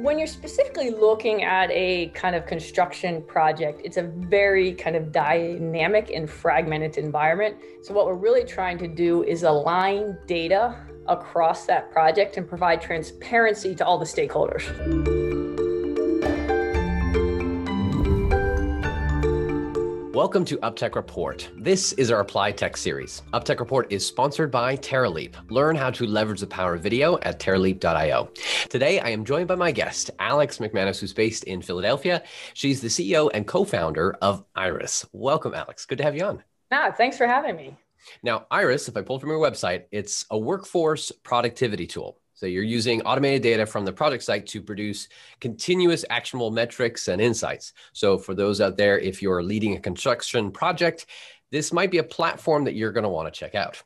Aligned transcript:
When 0.00 0.18
you're 0.18 0.26
specifically 0.26 0.88
looking 0.88 1.42
at 1.42 1.70
a 1.70 2.08
kind 2.14 2.34
of 2.34 2.46
construction 2.46 3.22
project, 3.22 3.82
it's 3.84 3.98
a 3.98 4.04
very 4.04 4.72
kind 4.72 4.96
of 4.96 5.12
dynamic 5.12 6.10
and 6.10 6.28
fragmented 6.28 6.96
environment. 6.96 7.58
So, 7.82 7.92
what 7.92 8.06
we're 8.06 8.14
really 8.14 8.44
trying 8.44 8.78
to 8.78 8.88
do 8.88 9.24
is 9.24 9.42
align 9.42 10.16
data 10.26 10.74
across 11.06 11.66
that 11.66 11.92
project 11.92 12.38
and 12.38 12.48
provide 12.48 12.80
transparency 12.80 13.74
to 13.74 13.84
all 13.84 13.98
the 13.98 14.06
stakeholders. 14.06 15.39
Welcome 20.20 20.44
to 20.44 20.58
UpTech 20.58 20.96
Report. 20.96 21.48
This 21.56 21.94
is 21.94 22.10
our 22.10 22.20
Apply 22.20 22.52
Tech 22.52 22.76
series. 22.76 23.22
UpTech 23.32 23.58
Report 23.58 23.90
is 23.90 24.06
sponsored 24.06 24.50
by 24.50 24.76
Terraleap. 24.76 25.34
Learn 25.50 25.74
how 25.74 25.88
to 25.92 26.04
leverage 26.04 26.40
the 26.40 26.46
power 26.46 26.74
of 26.74 26.82
video 26.82 27.18
at 27.22 27.40
terraleap.io. 27.40 28.28
Today, 28.68 29.00
I 29.00 29.08
am 29.08 29.24
joined 29.24 29.48
by 29.48 29.54
my 29.54 29.72
guest, 29.72 30.10
Alex 30.18 30.58
McManus, 30.58 31.00
who's 31.00 31.14
based 31.14 31.44
in 31.44 31.62
Philadelphia. 31.62 32.22
She's 32.52 32.82
the 32.82 32.88
CEO 32.88 33.30
and 33.32 33.46
co 33.46 33.64
founder 33.64 34.14
of 34.20 34.44
Eyrus. 34.54 35.06
Welcome, 35.14 35.54
Alex. 35.54 35.86
Good 35.86 35.96
to 35.96 36.04
have 36.04 36.14
you 36.14 36.24
on. 36.26 36.44
Ah, 36.70 36.92
thanks 36.94 37.16
for 37.16 37.26
having 37.26 37.56
me. 37.56 37.78
Now, 38.22 38.44
Eyrus, 38.52 38.88
if 38.90 38.98
I 38.98 39.00
pull 39.00 39.20
from 39.20 39.30
your 39.30 39.38
website, 39.38 39.84
it's 39.90 40.26
a 40.30 40.38
workforce 40.38 41.12
productivity 41.22 41.86
tool. 41.86 42.19
So 42.40 42.46
you're 42.46 42.62
using 42.62 43.02
automated 43.02 43.42
data 43.42 43.66
from 43.66 43.84
the 43.84 43.92
project 43.92 44.22
site 44.22 44.46
to 44.46 44.62
produce 44.62 45.08
continuous 45.42 46.06
actionable 46.08 46.50
metrics 46.50 47.08
and 47.08 47.20
insights. 47.20 47.74
So 47.92 48.16
for 48.16 48.34
those 48.34 48.62
out 48.62 48.78
there, 48.78 48.98
if 48.98 49.20
you're 49.20 49.42
leading 49.42 49.76
a 49.76 49.78
construction 49.80 50.50
project, 50.50 51.04
this 51.50 51.70
might 51.70 51.90
be 51.90 51.98
a 51.98 52.02
platform 52.02 52.64
that 52.64 52.72
you're 52.72 52.92
going 52.92 53.04
to 53.04 53.10
want 53.10 53.30
to 53.30 53.38
check 53.38 53.54
out. 53.54 53.82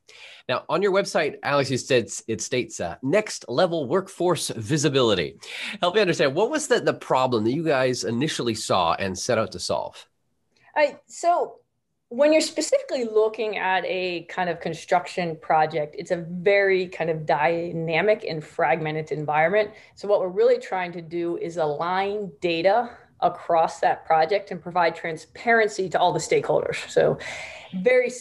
Now, 0.48 0.62
on 0.68 0.82
your 0.82 0.92
website, 0.92 1.34
Alex, 1.42 1.68
you 1.68 1.78
said 1.78 2.08
it 2.28 2.40
states 2.40 2.78
uh, 2.78 2.94
next 3.02 3.44
level 3.48 3.88
workforce 3.88 4.50
visibility. 4.50 5.36
Help 5.80 5.96
me 5.96 6.00
understand 6.00 6.36
what 6.36 6.48
was 6.48 6.68
the, 6.68 6.78
the 6.78 6.94
problem 6.94 7.42
that 7.42 7.54
you 7.54 7.64
guys 7.64 8.04
initially 8.04 8.54
saw 8.54 8.94
and 8.94 9.18
set 9.18 9.36
out 9.36 9.50
to 9.50 9.58
solve? 9.58 10.06
So 11.08 11.56
when 12.14 12.32
you're 12.32 12.40
specifically 12.40 13.04
looking 13.04 13.58
at 13.58 13.84
a 13.86 14.22
kind 14.28 14.48
of 14.48 14.60
construction 14.60 15.36
project, 15.42 15.96
it's 15.98 16.12
a 16.12 16.24
very 16.30 16.86
kind 16.86 17.10
of 17.10 17.26
dynamic 17.26 18.24
and 18.28 18.42
fragmented 18.44 19.10
environment. 19.10 19.70
So, 19.96 20.06
what 20.06 20.20
we're 20.20 20.28
really 20.28 20.58
trying 20.58 20.92
to 20.92 21.02
do 21.02 21.36
is 21.38 21.56
align 21.56 22.30
data 22.40 22.90
across 23.20 23.80
that 23.80 24.06
project 24.06 24.52
and 24.52 24.62
provide 24.62 24.94
transparency 24.94 25.88
to 25.88 25.98
all 25.98 26.12
the 26.12 26.20
stakeholders. 26.20 26.88
So, 26.88 27.18
very 27.82 28.12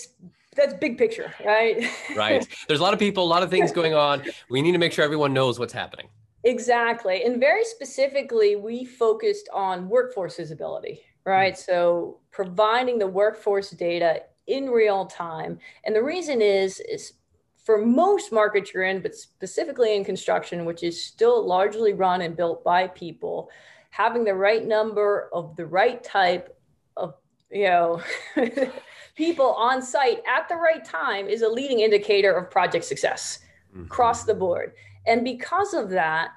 that's 0.56 0.74
big 0.74 0.98
picture, 0.98 1.34
right? 1.46 1.84
right. 2.16 2.48
There's 2.68 2.80
a 2.80 2.84
lot 2.84 2.94
of 2.94 3.00
people, 3.00 3.24
a 3.24 3.26
lot 3.26 3.44
of 3.44 3.50
things 3.50 3.72
going 3.72 3.94
on. 3.94 4.24
We 4.50 4.62
need 4.62 4.72
to 4.74 4.78
make 4.78 4.92
sure 4.92 5.06
everyone 5.06 5.34
knows 5.34 5.60
what's 5.60 5.74
happening. 5.74 6.08
Exactly. 6.44 7.24
And 7.24 7.40
very 7.40 7.64
specifically, 7.64 8.56
we 8.56 8.86
focused 8.86 9.50
on 9.54 9.88
workforce 9.88 10.38
visibility, 10.38 11.02
right? 11.26 11.58
So 11.58 12.20
providing 12.32 13.00
the 13.00 13.08
workforce 13.08 13.72
data 13.72 14.24
in 14.48 14.70
real 14.70 15.06
time. 15.06 15.60
And 15.86 15.96
the 15.96 16.04
reason 16.04 16.42
is, 16.42 16.80
is 16.82 17.14
for 17.64 17.78
most 17.84 18.32
markets 18.32 18.74
you're 18.74 18.84
in, 18.84 19.02
but 19.02 19.16
specifically 19.16 19.96
in 19.96 20.04
construction, 20.04 20.66
which 20.66 20.84
is 20.84 21.04
still 21.04 21.46
largely 21.46 21.94
run 21.94 22.22
and 22.22 22.36
built 22.36 22.64
by 22.64 22.88
people, 22.88 23.50
having 23.90 24.24
the 24.26 24.34
right 24.34 24.66
number 24.66 25.30
of 25.34 25.56
the 25.56 25.66
right 25.66 26.04
type 26.04 26.58
of, 26.98 27.14
you 27.50 27.66
know, 27.66 28.02
people 29.16 29.54
on 29.54 29.82
site 29.82 30.22
at 30.28 30.50
the 30.50 30.56
right 30.56 30.84
time 30.84 31.28
is 31.28 31.42
a 31.42 31.48
leading 31.48 31.80
indicator 31.80 32.34
of 32.34 32.52
project 32.52 32.84
success 32.84 33.40
mm-hmm. 33.72 33.86
across 33.86 34.26
the 34.26 34.34
board. 34.34 34.74
And 35.06 35.24
because 35.24 35.74
of 35.74 35.90
that, 35.92 36.32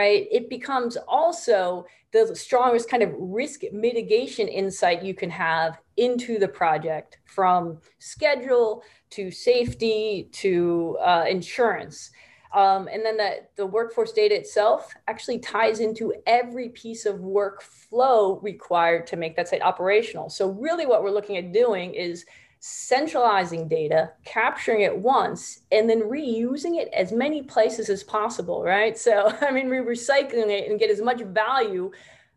right, 0.00 0.26
it 0.30 0.48
becomes 0.48 0.96
also 1.08 1.86
the 2.12 2.34
strongest 2.34 2.90
kind 2.90 3.02
of 3.02 3.10
risk 3.16 3.62
mitigation 3.72 4.48
insight 4.48 5.02
you 5.02 5.14
can 5.14 5.30
have 5.30 5.78
into 5.96 6.38
the 6.38 6.48
project 6.48 7.18
from 7.24 7.78
schedule 7.98 8.82
to 9.10 9.30
safety 9.30 10.28
to 10.32 10.98
uh, 11.00 11.24
insurance. 11.28 12.10
Um, 12.54 12.86
and 12.92 13.04
then 13.04 13.16
the, 13.16 13.36
the 13.56 13.66
workforce 13.66 14.12
data 14.12 14.34
itself 14.34 14.92
actually 15.08 15.38
ties 15.38 15.80
into 15.80 16.12
every 16.26 16.68
piece 16.68 17.06
of 17.06 17.16
workflow 17.16 18.42
required 18.42 19.06
to 19.06 19.16
make 19.16 19.36
that 19.36 19.48
site 19.48 19.62
operational. 19.62 20.28
So, 20.28 20.50
really, 20.50 20.84
what 20.84 21.02
we're 21.02 21.10
looking 21.10 21.38
at 21.38 21.52
doing 21.52 21.94
is 21.94 22.26
centralizing 22.64 23.66
data, 23.66 24.12
capturing 24.24 24.82
it 24.82 24.96
once, 24.96 25.62
and 25.72 25.90
then 25.90 26.00
reusing 26.02 26.80
it 26.80 26.88
as 26.94 27.10
many 27.10 27.42
places 27.42 27.90
as 27.90 28.04
possible, 28.04 28.62
right? 28.62 28.96
So, 28.96 29.36
I 29.40 29.50
mean, 29.50 29.68
we're 29.68 29.84
recycling 29.84 30.48
it 30.48 30.70
and 30.70 30.78
get 30.78 30.88
as 30.88 31.00
much 31.00 31.20
value 31.22 31.90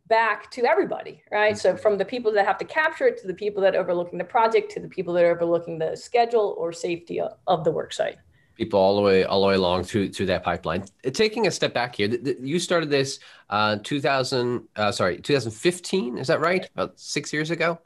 back 0.08 0.50
to 0.52 0.66
everybody, 0.66 1.22
right? 1.32 1.56
So, 1.56 1.78
from 1.78 2.00
the 2.00 2.06
people 2.06 2.32
that 2.34 2.46
have 2.46 2.58
to 2.58 2.66
capture 2.66 3.06
it 3.06 3.22
to 3.22 3.28
the 3.28 3.36
people 3.36 3.62
that 3.62 3.76
are 3.76 3.80
overlooking 3.80 4.18
the 4.18 4.26
project 4.26 4.72
to 4.72 4.80
the 4.80 4.88
people 4.88 5.14
that 5.14 5.24
are 5.24 5.36
overlooking 5.36 5.78
the 5.78 5.96
schedule 5.96 6.56
or 6.58 6.74
safety 6.74 7.22
of 7.46 7.64
the 7.64 7.72
work 7.72 7.94
site. 7.94 8.18
People 8.56 8.80
all 8.80 8.96
the 8.96 9.04
way, 9.04 9.26
all 9.26 9.42
the 9.42 9.48
way 9.48 9.56
along 9.56 9.84
through 9.84 10.12
through 10.12 10.28
that 10.28 10.44
pipeline. 10.44 10.86
Taking 11.04 11.46
a 11.46 11.52
step 11.52 11.76
back 11.76 11.98
here, 11.98 12.08
you 12.42 12.58
started 12.58 12.90
this 12.90 13.20
uh, 13.52 13.78
2000, 13.84 14.68
uh, 14.76 14.92
sorry, 14.92 15.20
2015. 15.20 16.18
Is 16.18 16.28
that 16.28 16.40
right? 16.40 16.68
About 16.74 17.00
six 17.00 17.32
years 17.32 17.52
ago. 17.52 17.80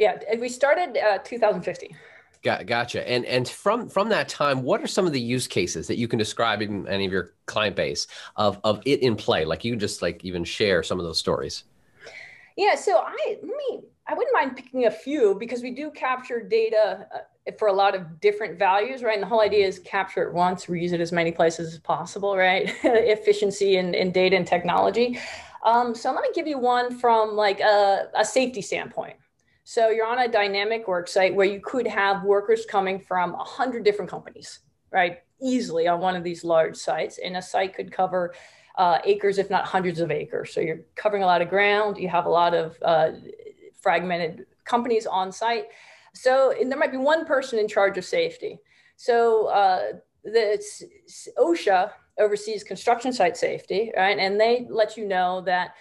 Yeah, 0.00 0.18
we 0.38 0.48
started 0.48 0.96
uh, 0.96 1.18
2015. 1.18 1.94
Got, 2.42 2.64
gotcha. 2.64 3.06
And 3.06 3.26
and 3.26 3.46
from 3.46 3.86
from 3.86 4.08
that 4.08 4.30
time, 4.30 4.62
what 4.62 4.80
are 4.80 4.86
some 4.86 5.06
of 5.06 5.12
the 5.12 5.20
use 5.20 5.46
cases 5.46 5.86
that 5.88 5.98
you 5.98 6.08
can 6.08 6.18
describe 6.18 6.62
in 6.62 6.88
any 6.88 7.04
of 7.04 7.12
your 7.12 7.34
client 7.44 7.76
base 7.76 8.06
of 8.36 8.58
of 8.64 8.80
it 8.86 9.02
in 9.02 9.14
play? 9.14 9.44
Like 9.44 9.62
you 9.62 9.76
just 9.76 10.00
like 10.00 10.24
even 10.24 10.42
share 10.42 10.82
some 10.82 10.98
of 10.98 11.04
those 11.04 11.18
stories. 11.18 11.64
Yeah. 12.56 12.76
So 12.76 12.96
I 12.96 13.36
let 13.42 13.42
me. 13.42 13.80
I 14.06 14.14
wouldn't 14.14 14.32
mind 14.32 14.56
picking 14.56 14.86
a 14.86 14.90
few 14.90 15.36
because 15.38 15.62
we 15.62 15.70
do 15.70 15.90
capture 15.90 16.40
data 16.40 17.06
uh, 17.14 17.52
for 17.58 17.68
a 17.68 17.72
lot 17.72 17.94
of 17.94 18.20
different 18.20 18.58
values, 18.58 19.02
right? 19.02 19.14
And 19.14 19.22
the 19.22 19.28
whole 19.28 19.42
idea 19.42 19.66
is 19.66 19.78
capture 19.80 20.22
it 20.22 20.32
once, 20.32 20.64
reuse 20.64 20.92
it 20.92 21.00
as 21.02 21.12
many 21.12 21.30
places 21.30 21.74
as 21.74 21.78
possible, 21.78 22.36
right? 22.38 22.74
Efficiency 22.84 23.76
in, 23.76 23.94
in 23.94 24.10
data 24.12 24.34
and 24.34 24.46
technology. 24.46 25.20
Um, 25.64 25.94
so 25.94 26.10
let 26.10 26.22
me 26.22 26.30
give 26.34 26.48
you 26.48 26.58
one 26.58 26.98
from 26.98 27.36
like 27.36 27.60
a, 27.60 28.08
a 28.16 28.24
safety 28.24 28.62
standpoint 28.62 29.16
so 29.70 29.88
you're 29.90 30.04
on 30.04 30.18
a 30.18 30.26
dynamic 30.26 30.88
work 30.88 31.06
site 31.06 31.32
where 31.32 31.46
you 31.46 31.60
could 31.60 31.86
have 31.86 32.24
workers 32.24 32.66
coming 32.66 32.98
from 32.98 33.34
100 33.34 33.84
different 33.84 34.10
companies, 34.10 34.58
right? 34.90 35.18
Easily 35.40 35.86
on 35.86 36.00
one 36.00 36.16
of 36.16 36.24
these 36.24 36.42
large 36.42 36.74
sites. 36.74 37.18
And 37.18 37.36
a 37.36 37.42
site 37.42 37.76
could 37.76 37.92
cover 37.92 38.34
uh, 38.76 38.98
acres, 39.04 39.38
if 39.38 39.48
not 39.48 39.64
hundreds 39.66 40.00
of 40.00 40.10
acres. 40.10 40.52
So 40.52 40.60
you're 40.60 40.80
covering 40.96 41.22
a 41.22 41.26
lot 41.26 41.40
of 41.40 41.48
ground. 41.48 41.98
You 41.98 42.08
have 42.08 42.26
a 42.26 42.28
lot 42.28 42.52
of 42.52 42.76
uh, 42.82 43.12
fragmented 43.80 44.46
companies 44.64 45.06
on 45.06 45.30
site. 45.30 45.66
So 46.14 46.52
there 46.60 46.76
might 46.76 46.90
be 46.90 46.98
one 46.98 47.24
person 47.24 47.60
in 47.60 47.68
charge 47.68 47.96
of 47.96 48.04
safety. 48.04 48.58
So 48.96 49.46
uh, 49.50 49.82
the 50.24 50.60
OSHA 51.38 51.92
oversees 52.18 52.64
construction 52.64 53.12
site 53.12 53.36
safety, 53.36 53.92
right? 53.96 54.18
And 54.18 54.40
they 54.40 54.66
let 54.68 54.96
you 54.96 55.06
know 55.06 55.42
that 55.42 55.76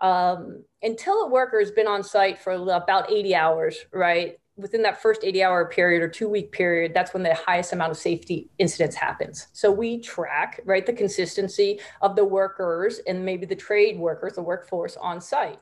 um, 0.00 0.64
until 0.82 1.22
a 1.22 1.28
worker 1.28 1.58
has 1.58 1.70
been 1.70 1.86
on 1.86 2.02
site 2.02 2.38
for 2.38 2.52
about 2.52 3.10
80 3.10 3.34
hours, 3.34 3.76
right? 3.92 4.38
Within 4.56 4.82
that 4.82 5.00
first 5.00 5.24
80 5.24 5.42
hour 5.42 5.66
period 5.66 6.02
or 6.02 6.08
two 6.08 6.28
week 6.28 6.52
period, 6.52 6.92
that's 6.94 7.14
when 7.14 7.22
the 7.22 7.34
highest 7.34 7.72
amount 7.72 7.90
of 7.90 7.96
safety 7.96 8.50
incidents 8.58 8.96
happens. 8.96 9.48
So 9.52 9.70
we 9.70 10.00
track, 10.00 10.60
right, 10.64 10.84
the 10.84 10.92
consistency 10.92 11.80
of 12.02 12.16
the 12.16 12.24
workers 12.24 13.00
and 13.06 13.24
maybe 13.24 13.46
the 13.46 13.56
trade 13.56 13.98
workers, 13.98 14.34
the 14.34 14.42
workforce 14.42 14.96
on 14.96 15.20
site. 15.20 15.58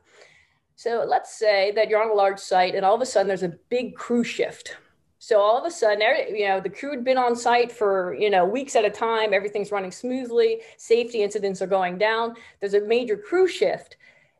So 0.74 1.04
let's 1.06 1.36
say 1.36 1.72
that 1.72 1.88
you're 1.88 2.02
on 2.02 2.10
a 2.10 2.14
large 2.14 2.38
site 2.38 2.74
and 2.74 2.84
all 2.84 2.94
of 2.94 3.00
a 3.00 3.06
sudden 3.06 3.28
there's 3.28 3.42
a 3.42 3.58
big 3.68 3.96
crew 3.96 4.22
shift. 4.24 4.76
So 5.20 5.40
all 5.40 5.58
of 5.58 5.64
a 5.64 5.70
sudden, 5.70 6.00
you 6.34 6.46
know, 6.46 6.60
the 6.60 6.70
crew 6.70 6.92
had 6.92 7.04
been 7.04 7.18
on 7.18 7.34
site 7.34 7.72
for, 7.72 8.14
you 8.14 8.30
know, 8.30 8.44
weeks 8.46 8.76
at 8.76 8.84
a 8.84 8.90
time. 8.90 9.34
Everything's 9.34 9.72
running 9.72 9.90
smoothly. 9.90 10.60
Safety 10.76 11.22
incidents 11.22 11.60
are 11.60 11.66
going 11.66 11.98
down. 11.98 12.34
There's 12.60 12.74
a 12.74 12.80
major 12.80 13.16
crew 13.16 13.48
shift 13.48 13.97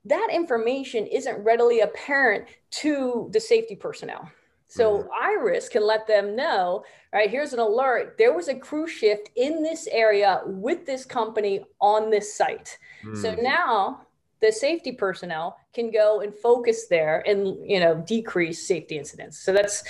that 0.08 0.28
information 0.32 1.06
isn't 1.06 1.42
readily 1.44 1.80
apparent 1.80 2.46
to 2.70 3.28
the 3.32 3.40
safety 3.40 3.76
personnel. 3.76 4.30
So 4.68 4.98
mm-hmm. 4.98 5.46
Eyrus 5.48 5.70
can 5.70 5.86
let 5.86 6.06
them 6.06 6.36
know, 6.36 6.84
right? 7.12 7.30
Here's 7.30 7.54
an 7.54 7.58
alert. 7.58 8.16
There 8.18 8.34
was 8.34 8.48
a 8.48 8.54
crew 8.54 8.86
shift 8.86 9.30
in 9.34 9.62
this 9.62 9.88
area 9.90 10.42
with 10.44 10.84
this 10.84 11.04
company 11.06 11.64
on 11.80 12.10
this 12.10 12.34
site. 12.34 12.78
Mm-hmm. 13.02 13.22
So 13.22 13.34
now 13.36 14.02
the 14.40 14.52
safety 14.52 14.92
personnel 14.92 15.56
can 15.72 15.90
go 15.90 16.20
and 16.20 16.34
focus 16.34 16.86
there 16.86 17.24
and 17.26 17.56
you 17.68 17.80
know 17.80 18.02
decrease 18.06 18.66
safety 18.66 18.98
incidents. 18.98 19.38
So 19.38 19.52
that's 19.52 19.84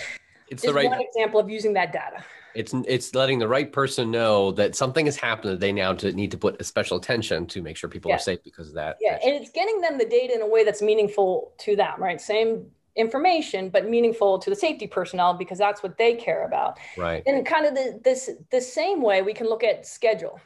it's 0.49 0.63
the 0.63 0.73
right 0.73 0.89
one 0.89 1.01
example 1.01 1.41
of 1.41 1.51
using 1.51 1.73
that 1.75 1.93
data. 1.93 2.25
It's 2.59 2.75
it's 2.89 3.15
letting 3.15 3.39
the 3.39 3.47
right 3.47 3.73
person 3.73 4.11
know 4.11 4.51
that 4.53 4.75
something 4.75 5.07
has 5.07 5.17
happened 5.17 5.53
that 5.53 5.61
they 5.61 5.71
now 5.71 5.93
to 5.95 6.13
need 6.13 6.33
to 6.33 6.37
put 6.37 6.61
a 6.61 6.65
special 6.65 6.97
attention 6.97 7.47
to 7.47 7.63
make 7.63 7.77
sure 7.77 7.89
people 7.89 8.09
yeah. 8.09 8.17
are 8.17 8.19
safe 8.19 8.43
because 8.43 8.67
of 8.67 8.75
that. 8.75 8.97
Yeah, 9.01 9.17
and 9.25 9.37
it's 9.37 9.51
getting 9.51 9.81
them 9.81 9.97
the 9.97 10.05
data 10.05 10.35
in 10.35 10.43
a 10.43 10.47
way 10.47 10.65
that's 10.65 10.83
meaningful 10.83 11.53
to 11.59 11.77
them, 11.77 12.03
right? 12.03 12.21
Same 12.21 12.67
information, 12.97 13.69
but 13.69 13.89
meaningful 13.89 14.41
to 14.41 14.51
the 14.51 14.57
safety 14.57 14.89
personnel 14.89 15.35
because 15.35 15.57
that's 15.57 15.85
what 15.85 15.97
they 15.99 16.17
care 16.17 16.45
about. 16.47 16.81
Right. 16.97 17.23
And 17.27 17.47
kind 17.47 17.65
of 17.65 17.77
the 17.77 18.01
this 18.03 18.29
the 18.51 18.61
same 18.61 19.03
way 19.03 19.23
we 19.23 19.35
can 19.35 19.47
look 19.47 19.63
at 19.63 19.87
schedule. 19.87 20.41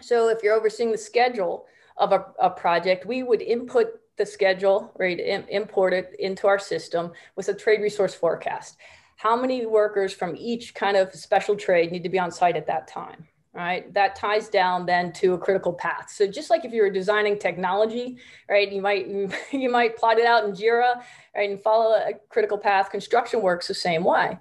So 0.00 0.30
if 0.30 0.42
you're 0.42 0.54
overseeing 0.54 0.90
the 0.90 0.98
schedule 0.98 1.66
of 1.98 2.12
a, 2.12 2.24
a 2.40 2.48
project, 2.48 3.04
we 3.04 3.22
would 3.22 3.42
input 3.42 3.88
the 4.16 4.24
schedule, 4.24 4.90
right, 4.98 5.20
import 5.50 5.92
it 5.92 6.16
into 6.18 6.46
our 6.46 6.58
system 6.58 7.12
with 7.36 7.48
a 7.48 7.54
trade 7.54 7.82
resource 7.82 8.14
forecast. 8.14 8.78
How 9.16 9.36
many 9.36 9.66
workers 9.66 10.12
from 10.12 10.36
each 10.36 10.74
kind 10.74 10.96
of 10.96 11.14
special 11.14 11.56
trade 11.56 11.90
need 11.90 12.02
to 12.02 12.08
be 12.08 12.18
on 12.18 12.30
site 12.30 12.56
at 12.56 12.66
that 12.66 12.86
time? 12.86 13.26
Right, 13.52 13.90
that 13.94 14.16
ties 14.16 14.50
down 14.50 14.84
then 14.84 15.14
to 15.14 15.32
a 15.32 15.38
critical 15.38 15.72
path. 15.72 16.10
So 16.10 16.26
just 16.26 16.50
like 16.50 16.66
if 16.66 16.74
you 16.74 16.82
were 16.82 16.90
designing 16.90 17.38
technology, 17.38 18.18
right, 18.50 18.70
you 18.70 18.82
might 18.82 19.08
you 19.50 19.70
might 19.70 19.96
plot 19.96 20.18
it 20.18 20.26
out 20.26 20.44
in 20.44 20.52
Jira, 20.52 21.02
right, 21.34 21.48
and 21.48 21.62
follow 21.62 21.94
a 21.94 22.12
critical 22.28 22.58
path. 22.58 22.90
Construction 22.90 23.40
works 23.40 23.66
the 23.66 23.72
same 23.74 24.04
way, 24.04 24.38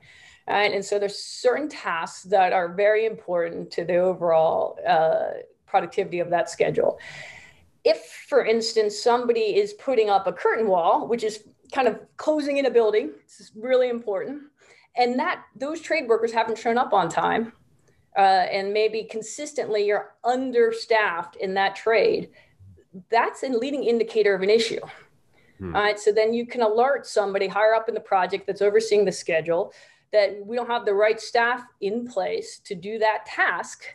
right? 0.49 0.73
And 0.73 0.83
so 0.83 0.99
there's 0.99 1.17
certain 1.17 1.69
tasks 1.69 2.23
that 2.23 2.51
are 2.51 2.73
very 2.73 3.05
important 3.05 3.71
to 3.71 3.85
the 3.85 3.95
overall 3.95 4.77
uh, 4.85 5.39
productivity 5.65 6.19
of 6.19 6.29
that 6.31 6.49
schedule 6.49 6.99
if, 7.85 8.25
for 8.27 8.43
instance, 8.43 8.99
somebody 8.99 9.55
is 9.55 9.73
putting 9.73 10.09
up 10.09 10.25
a 10.25 10.33
curtain 10.33 10.67
wall, 10.67 11.07
which 11.07 11.23
is 11.23 11.43
kind 11.71 11.87
of 11.87 11.99
closing 12.17 12.57
in 12.57 12.65
a 12.65 12.71
building, 12.71 13.11
it's 13.23 13.51
really 13.55 13.89
important, 13.89 14.41
and 14.97 15.19
that 15.19 15.43
those 15.55 15.81
trade 15.81 16.07
workers 16.07 16.31
haven't 16.31 16.57
shown 16.57 16.77
up 16.77 16.93
on 16.93 17.09
time, 17.09 17.53
uh, 18.17 18.21
and 18.51 18.73
maybe 18.73 19.03
consistently 19.03 19.85
you're 19.85 20.13
understaffed 20.23 21.35
in 21.37 21.53
that 21.55 21.75
trade, 21.75 22.29
that's 23.09 23.43
a 23.43 23.49
leading 23.49 23.83
indicator 23.83 24.33
of 24.33 24.41
an 24.41 24.49
issue. 24.49 24.81
Hmm. 25.59 25.75
All 25.75 25.81
right, 25.81 25.99
so 25.99 26.11
then 26.11 26.33
you 26.33 26.45
can 26.45 26.61
alert 26.61 27.05
somebody 27.05 27.47
higher 27.47 27.73
up 27.73 27.89
in 27.89 27.95
the 27.95 28.01
project 28.01 28.47
that's 28.47 28.61
overseeing 28.61 29.05
the 29.05 29.11
schedule 29.11 29.73
that 30.11 30.45
we 30.45 30.55
don't 30.55 30.67
have 30.67 30.85
the 30.85 30.93
right 30.93 31.19
staff 31.19 31.63
in 31.81 32.07
place 32.07 32.59
to 32.59 32.75
do 32.75 32.99
that 32.99 33.25
task 33.25 33.85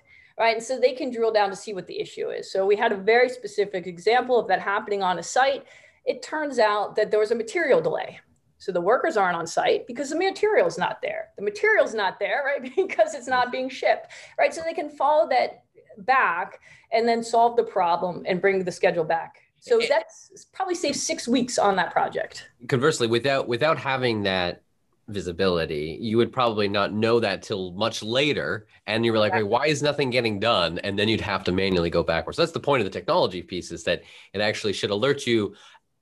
right? 0.41 0.57
And 0.57 0.65
so 0.65 0.81
they 0.81 0.93
can 0.93 1.11
drill 1.11 1.31
down 1.31 1.51
to 1.51 1.57
see 1.57 1.75
what 1.75 1.87
the 1.87 2.01
issue 2.01 2.31
is. 2.31 2.51
So 2.51 2.67
we 2.67 2.75
had 2.75 2.93
a 2.93 2.97
very 2.97 3.29
specific 3.29 3.87
example 3.87 4.39
of 4.39 4.49
that 4.49 4.61
happening 4.61 5.03
on 5.03 5.19
a 5.19 5.23
site. 5.23 5.65
It 6.07 6.23
turns 6.23 6.59
out 6.59 6.97
that 6.97 7.11
there 7.11 7.21
was 7.21 7.31
a 7.31 7.35
material 7.35 7.83
delay. 7.83 8.19
So 8.61 8.73
the 8.73 8.81
workers 8.81 9.17
aren't 9.17 9.37
on 9.37 9.47
site 9.47 9.87
because 9.87 10.11
the 10.11 10.17
material's 10.17 10.77
not 10.77 11.01
there. 11.01 11.31
The 11.37 11.43
material's 11.43 11.95
not 11.95 12.21
there, 12.21 12.43
right? 12.47 12.73
Because 12.77 13.15
it's 13.15 13.27
not 13.27 13.51
being 13.51 13.69
shipped, 13.69 14.13
right? 14.39 14.55
So 14.55 14.61
they 14.63 14.75
can 14.75 14.91
follow 14.91 15.29
that 15.31 15.65
back 15.99 16.61
and 16.93 17.09
then 17.09 17.23
solve 17.23 17.57
the 17.57 17.65
problem 17.65 18.23
and 18.27 18.41
bring 18.41 18.63
the 18.63 18.71
schedule 18.71 19.05
back. 19.05 19.41
So 19.63 19.81
that's 19.89 20.47
probably 20.53 20.75
saved 20.75 20.97
six 20.97 21.29
weeks 21.29 21.59
on 21.59 21.77
that 21.77 21.91
project. 21.91 22.49
Conversely, 22.69 23.07
without 23.07 23.47
without 23.47 23.77
having 23.77 24.23
that 24.23 24.63
visibility, 25.09 25.99
you 26.01 26.17
would 26.17 26.33
probably 26.33 26.69
not 26.69 26.93
know 26.93 27.21
that 27.21 27.43
till 27.43 27.73
much 27.73 28.03
later. 28.03 28.67
And 28.87 29.05
you 29.05 29.13
were 29.13 29.19
like, 29.19 29.35
why 29.45 29.67
is 29.67 29.83
nothing 29.83 30.09
getting 30.11 30.39
done? 30.41 30.79
And 30.79 30.99
then 30.99 31.09
you'd 31.09 31.21
have 31.21 31.45
to 31.45 31.53
manually 31.53 31.91
go 31.91 32.03
backwards. 32.03 32.39
That's 32.39 32.53
the 32.53 32.61
point 32.61 32.81
of 32.81 32.85
the 32.85 32.99
technology 32.99 33.43
piece 33.43 33.71
is 33.71 33.85
that 33.85 34.03
it 34.33 34.41
actually 34.41 34.73
should 34.73 34.91
alert 34.91 35.27
you 35.27 35.55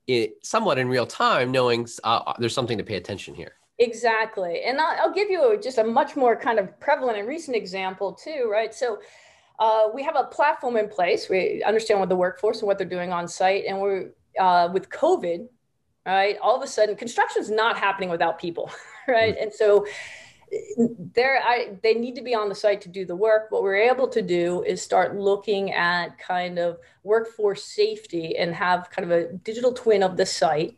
it, 0.09 0.43
somewhat 0.43 0.79
in 0.79 0.89
real 0.89 1.05
time, 1.05 1.51
knowing 1.51 1.87
uh, 2.03 2.21
uh, 2.25 2.33
there's 2.39 2.53
something 2.53 2.77
to 2.77 2.83
pay 2.83 2.95
attention 2.95 3.35
here. 3.35 3.53
Exactly. 3.77 4.61
And 4.65 4.81
I'll, 4.81 4.97
I'll 5.01 5.13
give 5.13 5.29
you 5.29 5.59
just 5.61 5.77
a 5.77 5.83
much 5.83 6.15
more 6.15 6.35
kind 6.35 6.59
of 6.59 6.79
prevalent 6.79 7.17
and 7.19 7.27
recent 7.27 7.55
example 7.55 8.13
too, 8.13 8.49
right? 8.51 8.73
So 8.73 8.99
uh, 9.59 9.89
we 9.93 10.03
have 10.03 10.15
a 10.15 10.23
platform 10.23 10.77
in 10.77 10.89
place. 10.89 11.29
We 11.29 11.63
understand 11.63 11.99
what 11.99 12.09
the 12.09 12.15
workforce 12.15 12.59
and 12.59 12.67
what 12.67 12.77
they're 12.77 12.87
doing 12.87 13.13
on 13.13 13.27
site. 13.27 13.65
And 13.65 13.79
we're 13.79 14.09
uh, 14.39 14.69
with 14.73 14.89
COVID, 14.89 15.47
right? 16.05 16.37
All 16.41 16.55
of 16.55 16.63
a 16.63 16.67
sudden, 16.67 16.95
construction 16.95 17.41
is 17.41 17.51
not 17.51 17.77
happening 17.77 18.09
without 18.09 18.39
people, 18.39 18.71
right? 19.07 19.35
Mm-hmm. 19.35 19.43
And 19.43 19.53
so 19.53 19.85
there 21.13 21.41
I, 21.43 21.77
they 21.83 21.93
need 21.93 22.15
to 22.15 22.21
be 22.21 22.33
on 22.33 22.49
the 22.49 22.55
site 22.55 22.81
to 22.81 22.89
do 22.89 23.05
the 23.05 23.15
work. 23.15 23.51
What 23.51 23.63
we're 23.63 23.75
able 23.75 24.07
to 24.09 24.21
do 24.21 24.63
is 24.63 24.81
start 24.81 25.15
looking 25.15 25.73
at 25.73 26.17
kind 26.17 26.57
of 26.57 26.79
workforce 27.03 27.63
safety 27.63 28.37
and 28.37 28.53
have 28.53 28.89
kind 28.89 29.11
of 29.11 29.17
a 29.17 29.33
digital 29.33 29.73
twin 29.73 30.03
of 30.03 30.17
the 30.17 30.25
site. 30.25 30.77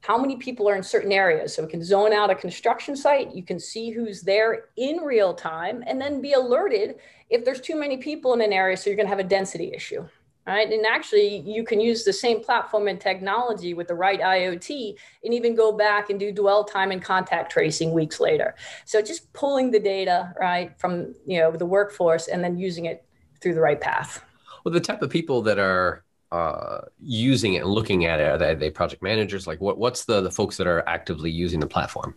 How 0.00 0.18
many 0.18 0.36
people 0.36 0.68
are 0.68 0.76
in 0.76 0.82
certain 0.82 1.12
areas? 1.12 1.54
So 1.54 1.64
we 1.64 1.70
can 1.70 1.82
zone 1.82 2.12
out 2.12 2.30
a 2.30 2.34
construction 2.34 2.96
site. 2.96 3.34
You 3.34 3.42
can 3.42 3.58
see 3.58 3.90
who's 3.90 4.22
there 4.22 4.66
in 4.76 4.98
real 4.98 5.34
time 5.34 5.82
and 5.86 6.00
then 6.00 6.20
be 6.20 6.32
alerted 6.32 6.96
if 7.28 7.44
there's 7.44 7.60
too 7.60 7.78
many 7.78 7.96
people 7.96 8.32
in 8.34 8.40
an 8.40 8.52
area 8.52 8.76
so 8.76 8.88
you're 8.88 8.96
going 8.96 9.06
to 9.06 9.10
have 9.10 9.18
a 9.18 9.28
density 9.28 9.72
issue 9.74 10.06
right? 10.46 10.70
And 10.70 10.86
actually, 10.86 11.38
you 11.38 11.64
can 11.64 11.80
use 11.80 12.04
the 12.04 12.12
same 12.12 12.42
platform 12.42 12.88
and 12.88 13.00
technology 13.00 13.74
with 13.74 13.88
the 13.88 13.94
right 13.94 14.20
IoT 14.20 14.94
and 15.24 15.34
even 15.34 15.54
go 15.54 15.72
back 15.72 16.10
and 16.10 16.20
do 16.20 16.32
dwell 16.32 16.64
time 16.64 16.90
and 16.92 17.02
contact 17.02 17.50
tracing 17.50 17.92
weeks 17.92 18.20
later. 18.20 18.54
So 18.84 19.02
just 19.02 19.32
pulling 19.32 19.70
the 19.70 19.80
data, 19.80 20.32
right, 20.38 20.78
from 20.78 21.14
you 21.26 21.38
know 21.38 21.50
the 21.50 21.66
workforce 21.66 22.28
and 22.28 22.42
then 22.42 22.58
using 22.58 22.86
it 22.86 23.04
through 23.40 23.54
the 23.54 23.60
right 23.60 23.80
path. 23.80 24.24
Well, 24.64 24.72
the 24.72 24.80
type 24.80 25.02
of 25.02 25.10
people 25.10 25.42
that 25.42 25.58
are 25.58 26.04
uh, 26.32 26.82
using 27.00 27.54
it 27.54 27.62
and 27.62 27.70
looking 27.70 28.04
at 28.04 28.20
it, 28.20 28.42
are 28.42 28.54
they, 28.54 28.70
project 28.70 29.02
managers? 29.02 29.46
Like, 29.46 29.60
what, 29.60 29.78
what's 29.78 30.04
the 30.04 30.20
the 30.20 30.30
folks 30.30 30.56
that 30.56 30.66
are 30.66 30.88
actively 30.88 31.30
using 31.30 31.60
the 31.60 31.66
platform? 31.66 32.14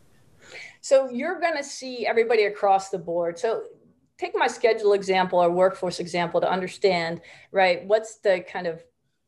So 0.81 1.09
you're 1.09 1.39
going 1.39 1.57
to 1.57 1.63
see 1.63 2.07
everybody 2.07 2.45
across 2.45 2.89
the 2.89 2.97
board. 2.97 3.37
So 3.37 3.63
take 4.19 4.33
my 4.35 4.47
schedule 4.47 4.93
example 4.93 5.39
or 5.39 5.49
workforce 5.49 5.99
example 5.99 6.41
to 6.41 6.51
understand, 6.51 7.21
right? 7.51 7.85
What's 7.85 8.17
the 8.17 8.43
kind 8.51 8.67
of 8.67 8.83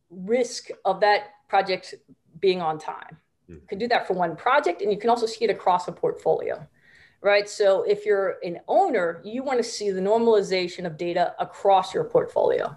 risk 0.10 0.68
of 0.84 1.00
that 1.00 1.30
project 1.48 1.96
being 2.40 2.62
on 2.62 2.78
time? 2.78 3.18
Mm-hmm. 3.50 3.54
You 3.54 3.68
can 3.70 3.80
do 3.80 3.88
that 3.88 4.06
for 4.06 4.14
one 4.14 4.36
project, 4.36 4.82
and 4.82 4.92
you 4.92 5.00
can 5.00 5.10
also 5.10 5.26
see 5.26 5.46
it 5.46 5.50
across 5.50 5.88
a 5.88 5.94
portfolio, 5.94 6.68
right? 7.22 7.48
So 7.48 7.84
if 7.84 8.06
you're 8.06 8.36
an 8.44 8.60
owner, 8.68 9.22
you 9.24 9.44
want 9.44 9.60
to 9.60 9.64
see 9.64 9.92
the 9.92 10.02
normalization 10.02 10.86
of 10.86 10.98
data 10.98 11.34
across 11.40 11.94
your 11.94 12.04
portfolio. 12.04 12.76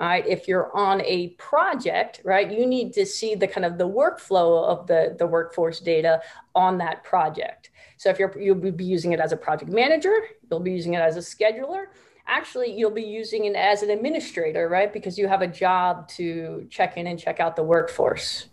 All 0.00 0.06
right. 0.06 0.26
If 0.26 0.48
you're 0.48 0.74
on 0.74 1.02
a 1.02 1.28
project, 1.30 2.22
right, 2.24 2.50
you 2.50 2.64
need 2.64 2.94
to 2.94 3.04
see 3.04 3.34
the 3.34 3.46
kind 3.46 3.66
of 3.66 3.76
the 3.76 3.86
workflow 3.86 4.64
of 4.64 4.86
the, 4.86 5.14
the 5.18 5.26
workforce 5.26 5.78
data 5.78 6.22
on 6.54 6.78
that 6.78 7.04
project. 7.04 7.68
So 7.98 8.08
if 8.08 8.18
you're 8.18 8.34
you'll 8.40 8.54
be 8.54 8.82
using 8.82 9.12
it 9.12 9.20
as 9.20 9.32
a 9.32 9.36
project 9.36 9.70
manager, 9.70 10.16
you'll 10.50 10.60
be 10.60 10.72
using 10.72 10.94
it 10.94 11.00
as 11.00 11.16
a 11.18 11.20
scheduler. 11.20 11.84
Actually, 12.26 12.72
you'll 12.72 12.90
be 12.90 13.02
using 13.02 13.44
it 13.44 13.54
as 13.54 13.82
an 13.82 13.90
administrator, 13.90 14.70
right? 14.70 14.90
Because 14.90 15.18
you 15.18 15.28
have 15.28 15.42
a 15.42 15.46
job 15.46 16.08
to 16.08 16.66
check 16.70 16.96
in 16.96 17.06
and 17.06 17.18
check 17.18 17.38
out 17.38 17.54
the 17.54 17.62
workforce. 17.62 18.46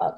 Uh, 0.00 0.12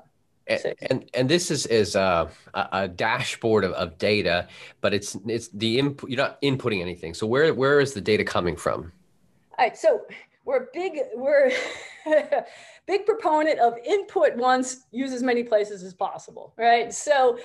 and, 0.47 0.75
and, 0.91 1.11
and 1.13 1.29
this 1.29 1.51
is 1.51 1.67
is 1.67 1.97
a, 1.97 2.31
a 2.55 2.87
dashboard 2.87 3.65
of, 3.65 3.73
of 3.73 3.99
data, 3.99 4.47
but 4.81 4.95
it's 4.95 5.17
it's 5.27 5.49
the 5.49 5.81
input. 5.81 6.09
You're 6.09 6.19
not 6.19 6.41
inputting 6.41 6.83
anything. 6.83 7.15
So 7.15 7.27
where 7.27 7.53
where 7.53 7.81
is 7.81 7.95
the 7.95 8.01
data 8.01 8.23
coming 8.23 8.55
from? 8.55 8.93
All 9.59 9.65
right. 9.65 9.77
So 9.77 10.03
we're 10.47 10.63
a 10.63 10.67
big 10.73 11.01
we're 11.15 11.51
big 12.87 13.05
proponent 13.05 13.59
of 13.59 13.77
input 13.85 14.37
once, 14.37 14.87
use 14.93 15.13
as 15.13 15.23
many 15.23 15.43
places 15.43 15.83
as 15.83 15.93
possible, 15.93 16.55
right? 16.57 16.95
So 16.95 17.39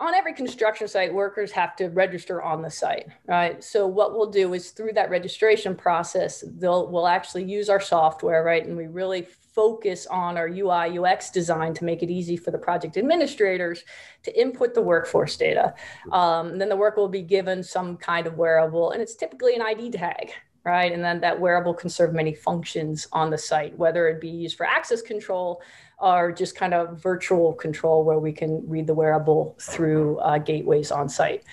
on 0.00 0.14
every 0.14 0.32
construction 0.32 0.88
site, 0.88 1.12
workers 1.12 1.52
have 1.52 1.76
to 1.76 1.88
register 1.88 2.42
on 2.42 2.62
the 2.62 2.70
site, 2.70 3.06
right? 3.26 3.62
So 3.62 3.86
what 3.86 4.14
we'll 4.14 4.30
do 4.30 4.54
is 4.54 4.70
through 4.70 4.94
that 4.94 5.10
registration 5.10 5.76
process, 5.76 6.42
they'll 6.56 6.90
we'll 6.90 7.06
actually 7.06 7.44
use 7.44 7.68
our 7.68 7.80
software, 7.80 8.42
right? 8.42 8.66
And 8.66 8.76
we 8.76 8.88
really 8.88 9.28
focus 9.54 10.06
on 10.06 10.36
our 10.36 10.48
UI 10.48 10.98
UX 10.98 11.30
design 11.30 11.74
to 11.74 11.84
make 11.84 12.02
it 12.02 12.10
easy 12.10 12.36
for 12.36 12.50
the 12.50 12.58
project 12.58 12.96
administrators 12.96 13.84
to 14.24 14.40
input 14.40 14.74
the 14.74 14.82
workforce 14.82 15.36
data. 15.36 15.74
Um, 16.10 16.58
then 16.58 16.68
the 16.68 16.76
work 16.76 16.96
will 16.96 17.08
be 17.08 17.22
given 17.22 17.62
some 17.62 17.96
kind 17.96 18.26
of 18.26 18.38
wearable, 18.38 18.90
and 18.90 19.02
it's 19.02 19.14
typically 19.14 19.54
an 19.54 19.62
ID 19.62 19.90
tag, 19.90 20.32
right? 20.64 20.92
And 20.92 21.02
then 21.02 21.20
that 21.20 21.40
wearable 21.40 21.74
can 21.74 21.88
serve 21.90 22.12
many 22.12 22.34
functions 22.34 23.08
on 23.12 23.30
the 23.30 23.38
site, 23.38 23.76
whether 23.78 24.08
it 24.08 24.20
be 24.20 24.28
used 24.28 24.56
for 24.56 24.66
access 24.66 25.00
control 25.02 25.62
or 25.98 26.32
just 26.32 26.56
kind 26.56 26.74
of 26.74 27.02
virtual 27.02 27.52
control 27.52 28.04
where 28.04 28.18
we 28.18 28.32
can 28.32 28.62
read 28.68 28.86
the 28.86 28.94
wearable 28.94 29.56
through 29.60 30.18
uh, 30.18 30.38
gateways 30.38 30.90
on 30.90 31.08
site. 31.08 31.44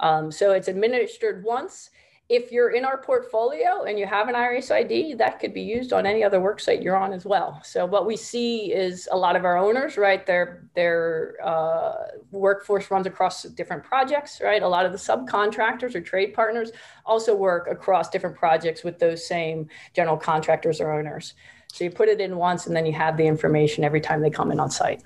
Um, 0.00 0.30
so 0.32 0.52
it's 0.52 0.68
administered 0.68 1.44
once. 1.44 1.90
If 2.30 2.52
you're 2.52 2.70
in 2.70 2.84
our 2.84 2.96
portfolio 2.96 3.82
and 3.82 3.98
you 3.98 4.06
have 4.06 4.28
an 4.28 4.36
Eyrus 4.36 4.70
ID, 4.70 5.14
that 5.14 5.40
could 5.40 5.52
be 5.52 5.62
used 5.62 5.92
on 5.92 6.06
any 6.06 6.22
other 6.22 6.38
worksite 6.38 6.80
you're 6.80 6.96
on 6.96 7.12
as 7.12 7.24
well. 7.24 7.60
So 7.64 7.84
what 7.84 8.06
we 8.06 8.16
see 8.16 8.72
is 8.72 9.08
a 9.10 9.16
lot 9.16 9.34
of 9.34 9.44
our 9.44 9.58
owners, 9.58 9.96
right? 9.96 10.24
Their 10.24 10.68
their 10.76 11.34
uh, 11.44 12.04
workforce 12.30 12.88
runs 12.88 13.08
across 13.08 13.42
different 13.42 13.82
projects, 13.82 14.40
right? 14.40 14.62
A 14.62 14.68
lot 14.68 14.86
of 14.86 14.92
the 14.92 14.98
subcontractors 14.98 15.96
or 15.96 16.00
trade 16.00 16.32
partners 16.32 16.70
also 17.04 17.34
work 17.34 17.66
across 17.68 18.08
different 18.08 18.36
projects 18.36 18.84
with 18.84 19.00
those 19.00 19.26
same 19.26 19.68
general 19.92 20.16
contractors 20.16 20.80
or 20.80 20.92
owners. 20.92 21.34
So 21.72 21.82
you 21.82 21.90
put 21.90 22.08
it 22.08 22.20
in 22.20 22.36
once 22.36 22.68
and 22.68 22.76
then 22.76 22.86
you 22.86 22.92
have 22.92 23.16
the 23.16 23.26
information 23.26 23.82
every 23.82 24.00
time 24.00 24.20
they 24.20 24.30
come 24.30 24.52
in 24.52 24.60
on 24.60 24.70
site. 24.70 25.02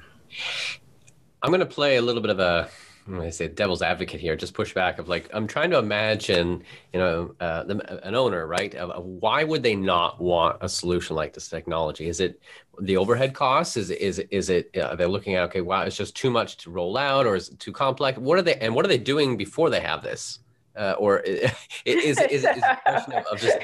I'm 1.42 1.48
going 1.50 1.60
to 1.60 1.66
play 1.66 1.96
a 1.96 2.02
little 2.02 2.20
bit 2.20 2.30
of 2.30 2.38
a 2.38 2.68
To 3.06 3.32
say 3.32 3.48
devil's 3.48 3.82
advocate 3.82 4.20
here, 4.20 4.34
just 4.34 4.54
push 4.54 4.72
back 4.72 4.98
of 4.98 5.08
like, 5.08 5.28
I'm 5.34 5.46
trying 5.46 5.70
to 5.70 5.78
imagine, 5.78 6.62
you 6.92 6.98
know, 6.98 7.34
uh, 7.38 7.64
the, 7.64 8.06
an 8.06 8.14
owner, 8.14 8.46
right? 8.46 8.74
Of, 8.74 8.90
of 8.90 9.04
why 9.04 9.44
would 9.44 9.62
they 9.62 9.76
not 9.76 10.20
want 10.20 10.56
a 10.62 10.68
solution 10.68 11.14
like 11.14 11.34
this 11.34 11.48
technology? 11.48 12.08
Is 12.08 12.20
it 12.20 12.40
the 12.80 12.96
overhead 12.96 13.34
costs? 13.34 13.76
Is, 13.76 13.90
is, 13.90 14.20
is 14.30 14.48
it, 14.48 14.74
uh, 14.76 14.96
they're 14.96 15.06
looking 15.06 15.34
at, 15.34 15.42
okay, 15.44 15.60
wow, 15.60 15.82
it's 15.82 15.96
just 15.96 16.16
too 16.16 16.30
much 16.30 16.56
to 16.58 16.70
roll 16.70 16.96
out 16.96 17.26
or 17.26 17.36
is 17.36 17.50
it 17.50 17.60
too 17.60 17.72
complex? 17.72 18.18
What 18.18 18.38
are 18.38 18.42
they, 18.42 18.56
and 18.56 18.74
what 18.74 18.86
are 18.86 18.88
they 18.88 18.98
doing 18.98 19.36
before 19.36 19.68
they 19.68 19.80
have 19.80 20.02
this? 20.02 20.38
uh, 20.76 20.94
or 20.98 21.18
is, 21.20 21.52
is, 21.84 22.18
is, 22.18 22.44
is 22.44 22.62
a 22.62 22.78
question 22.84 23.12
of, 23.14 23.26
of 23.26 23.40
just 23.40 23.58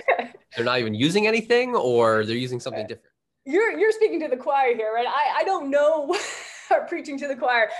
they're 0.56 0.64
not 0.64 0.78
even 0.78 0.94
using 0.94 1.26
anything, 1.26 1.74
or 1.74 2.24
they're 2.24 2.36
using 2.36 2.60
something 2.60 2.86
different? 2.86 3.12
You're 3.44 3.78
you're 3.78 3.92
speaking 3.92 4.20
to 4.20 4.28
the 4.28 4.36
choir 4.36 4.74
here, 4.74 4.92
right? 4.94 5.06
I 5.06 5.40
I 5.40 5.44
don't 5.44 5.70
know, 5.70 6.16
preaching 6.88 7.18
to 7.18 7.28
the 7.28 7.36
choir. 7.36 7.70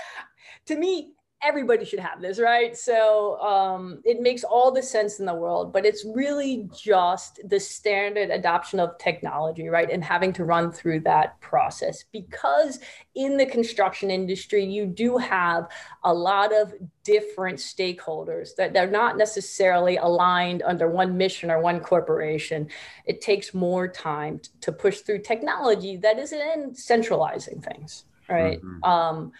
To 0.67 0.75
me, 0.75 1.13
everybody 1.43 1.85
should 1.85 1.99
have 1.99 2.21
this, 2.21 2.39
right? 2.39 2.77
So 2.77 3.39
um, 3.41 4.01
it 4.05 4.21
makes 4.21 4.43
all 4.43 4.71
the 4.71 4.83
sense 4.83 5.19
in 5.19 5.25
the 5.25 5.33
world, 5.33 5.73
but 5.73 5.85
it's 5.85 6.05
really 6.05 6.69
just 6.75 7.39
the 7.49 7.59
standard 7.59 8.29
adoption 8.29 8.79
of 8.79 8.97
technology, 8.99 9.67
right? 9.67 9.89
And 9.89 10.03
having 10.03 10.33
to 10.33 10.45
run 10.45 10.71
through 10.71 10.99
that 11.01 11.39
process 11.41 12.05
because 12.11 12.79
in 13.15 13.37
the 13.37 13.45
construction 13.45 14.11
industry, 14.11 14.63
you 14.63 14.85
do 14.85 15.17
have 15.17 15.67
a 16.03 16.13
lot 16.13 16.53
of 16.53 16.73
different 17.03 17.57
stakeholders 17.57 18.55
that 18.55 18.73
they're 18.73 18.89
not 18.89 19.17
necessarily 19.17 19.97
aligned 19.97 20.61
under 20.61 20.89
one 20.89 21.17
mission 21.17 21.49
or 21.49 21.59
one 21.59 21.79
corporation. 21.79 22.67
It 23.05 23.21
takes 23.21 23.53
more 23.53 23.87
time 23.87 24.41
to 24.61 24.71
push 24.71 24.99
through 24.99 25.23
technology 25.23 25.97
that 25.97 26.19
isn't 26.19 26.77
centralizing 26.77 27.61
things, 27.61 28.05
right? 28.29 28.61
Mm-hmm. 28.61 28.83
Um, 28.83 29.31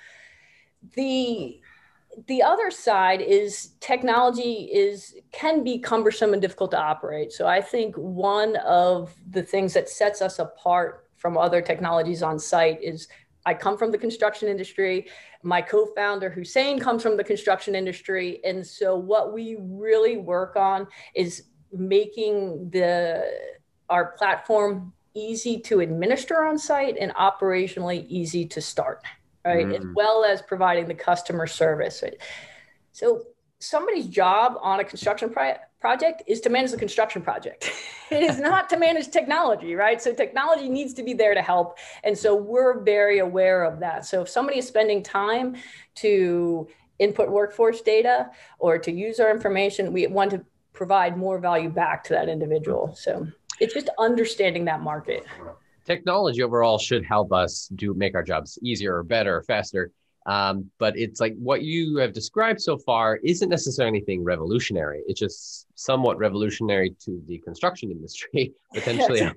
the 0.96 1.62
the 2.28 2.42
other 2.42 2.70
side 2.70 3.22
is 3.22 3.74
technology 3.80 4.70
is 4.72 5.16
can 5.32 5.63
be 5.63 5.80
cumbersome 5.80 6.34
and 6.34 6.42
difficult 6.42 6.72
to 6.72 6.80
operate. 6.80 7.32
So 7.32 7.48
i 7.48 7.62
think 7.62 7.96
one 7.96 8.56
of 8.58 9.13
the 9.30 9.44
things 9.44 9.74
that 9.74 9.90
sets 9.90 10.22
us 10.22 10.40
apart 10.40 11.08
from 11.16 11.38
other 11.38 11.62
technologies 11.62 12.24
on 12.24 12.40
site 12.40 12.82
is 12.82 13.08
i 13.46 13.54
come 13.54 13.78
from 13.78 13.92
the 13.92 13.98
construction 13.98 14.48
industry. 14.48 15.08
My 15.44 15.62
co-founder 15.62 16.30
hussein 16.30 16.80
comes 16.80 17.01
from 17.01 17.18
the 17.18 17.24
construction 17.24 17.74
industry. 17.74 18.40
And 18.44 18.66
so 18.66 18.96
what 18.96 19.34
we 19.34 19.58
really 19.60 20.18
work 20.18 20.56
on 20.56 20.88
is 21.16 21.46
making 21.72 22.70
the 22.70 23.25
our 23.90 24.12
platform 24.18 24.94
easy 25.13 25.60
to 25.60 25.82
administer 25.82 26.44
on 26.44 26.58
site 26.58 26.98
and 26.98 27.13
operationally 27.16 28.06
easy 28.08 28.46
to 28.46 28.62
start 28.62 29.01
right? 29.46 29.68
Mm. 29.68 29.78
As 29.78 29.86
well 29.96 30.24
as 30.24 30.42
providing 30.42 30.88
the 30.88 30.94
customer 30.94 31.48
service. 31.48 32.02
Right? 32.04 32.18
So 32.92 33.24
somebody's 33.60 34.08
job 34.08 34.58
on 34.62 34.80
a 34.80 34.84
construction 34.84 35.30
pro- 35.30 35.56
project 35.80 36.24
is 36.28 36.42
to 36.42 36.50
manage 36.50 36.72
the 36.72 36.78
construction 36.78 37.22
project. 37.22 37.72
it 38.12 38.24
is 38.24 38.40
not 38.40 38.70
to 38.70 38.78
manage 38.78 39.10
technology, 39.10 39.76
right? 39.76 40.02
So 40.02 40.14
technology 40.14 40.70
needs 40.70 40.94
to 40.96 41.04
be 41.04 41.14
there 41.14 41.34
to 41.34 41.42
help. 41.42 41.78
And 42.04 42.18
so 42.18 42.36
we're 42.36 42.82
very 42.82 43.20
aware 43.20 43.64
of 43.64 43.80
that. 43.80 44.06
So 44.06 44.22
if 44.22 44.30
somebody 44.30 44.60
is 44.60 44.68
spending 44.68 45.04
time 45.04 45.56
to 45.96 46.68
input 47.00 47.30
workforce 47.30 47.82
data 47.82 48.30
or 48.60 48.78
to 48.78 48.92
use 48.92 49.20
our 49.20 49.32
information, 49.32 49.92
we 49.92 50.06
want 50.08 50.32
to 50.32 50.46
provide 50.74 51.18
more 51.18 51.40
value 51.40 51.70
back 51.70 52.04
to 52.06 52.14
that 52.14 52.30
individual. 52.30 52.96
So 52.96 53.28
it's 53.60 53.74
just 53.74 53.90
understanding 54.00 54.66
that 54.66 54.82
market 54.82 55.26
technology 55.86 56.44
overall 56.44 56.78
should 56.78 57.06
help 57.06 57.32
us 57.32 57.70
do 57.76 57.94
make 57.94 58.16
our 58.16 58.24
jobs 58.24 58.58
easier 58.64 58.98
or 58.98 59.04
better 59.04 59.38
or 59.38 59.44
faster. 59.44 59.92
Um, 60.28 60.70
but 60.78 60.98
it's 60.98 61.20
like 61.20 61.36
what 61.38 61.64
you 61.64 61.98
have 61.98 62.14
described 62.14 62.62
so 62.62 62.78
far 62.78 63.18
isn't 63.24 63.50
necessarily 63.50 63.98
anything 63.98 64.24
revolutionary. 64.24 65.02
It's 65.08 65.20
just 65.20 65.66
somewhat 65.76 66.20
revolutionary 66.20 66.96
to 67.06 67.22
the 67.28 67.40
construction 67.40 67.90
industry, 67.90 68.54
potentially 68.74 69.32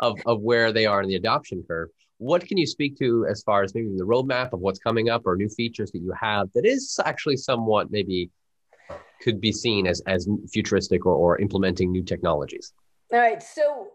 of, 0.00 0.18
of 0.26 0.42
where 0.42 0.70
they 0.72 0.84
are 0.86 1.02
in 1.02 1.08
the 1.08 1.16
adoption 1.16 1.64
curve. 1.66 1.88
What 2.18 2.46
can 2.46 2.58
you 2.58 2.66
speak 2.66 2.98
to 2.98 3.26
as 3.30 3.42
far 3.42 3.62
as 3.62 3.74
maybe 3.74 3.88
the 3.96 4.04
roadmap 4.04 4.52
of 4.52 4.60
what's 4.60 4.78
coming 4.78 5.08
up 5.08 5.22
or 5.24 5.36
new 5.36 5.48
features 5.48 5.92
that 5.92 6.00
you 6.00 6.12
have 6.20 6.48
that 6.54 6.66
is 6.66 6.98
actually 7.04 7.36
somewhat 7.36 7.90
maybe 7.90 8.30
could 9.22 9.40
be 9.40 9.52
seen 9.52 9.86
as, 9.86 10.02
as 10.06 10.28
futuristic 10.52 11.06
or, 11.06 11.14
or 11.14 11.38
implementing 11.38 11.90
new 11.90 12.02
technologies? 12.02 12.72
All 13.12 13.18
right. 13.18 13.42
So 13.42 13.92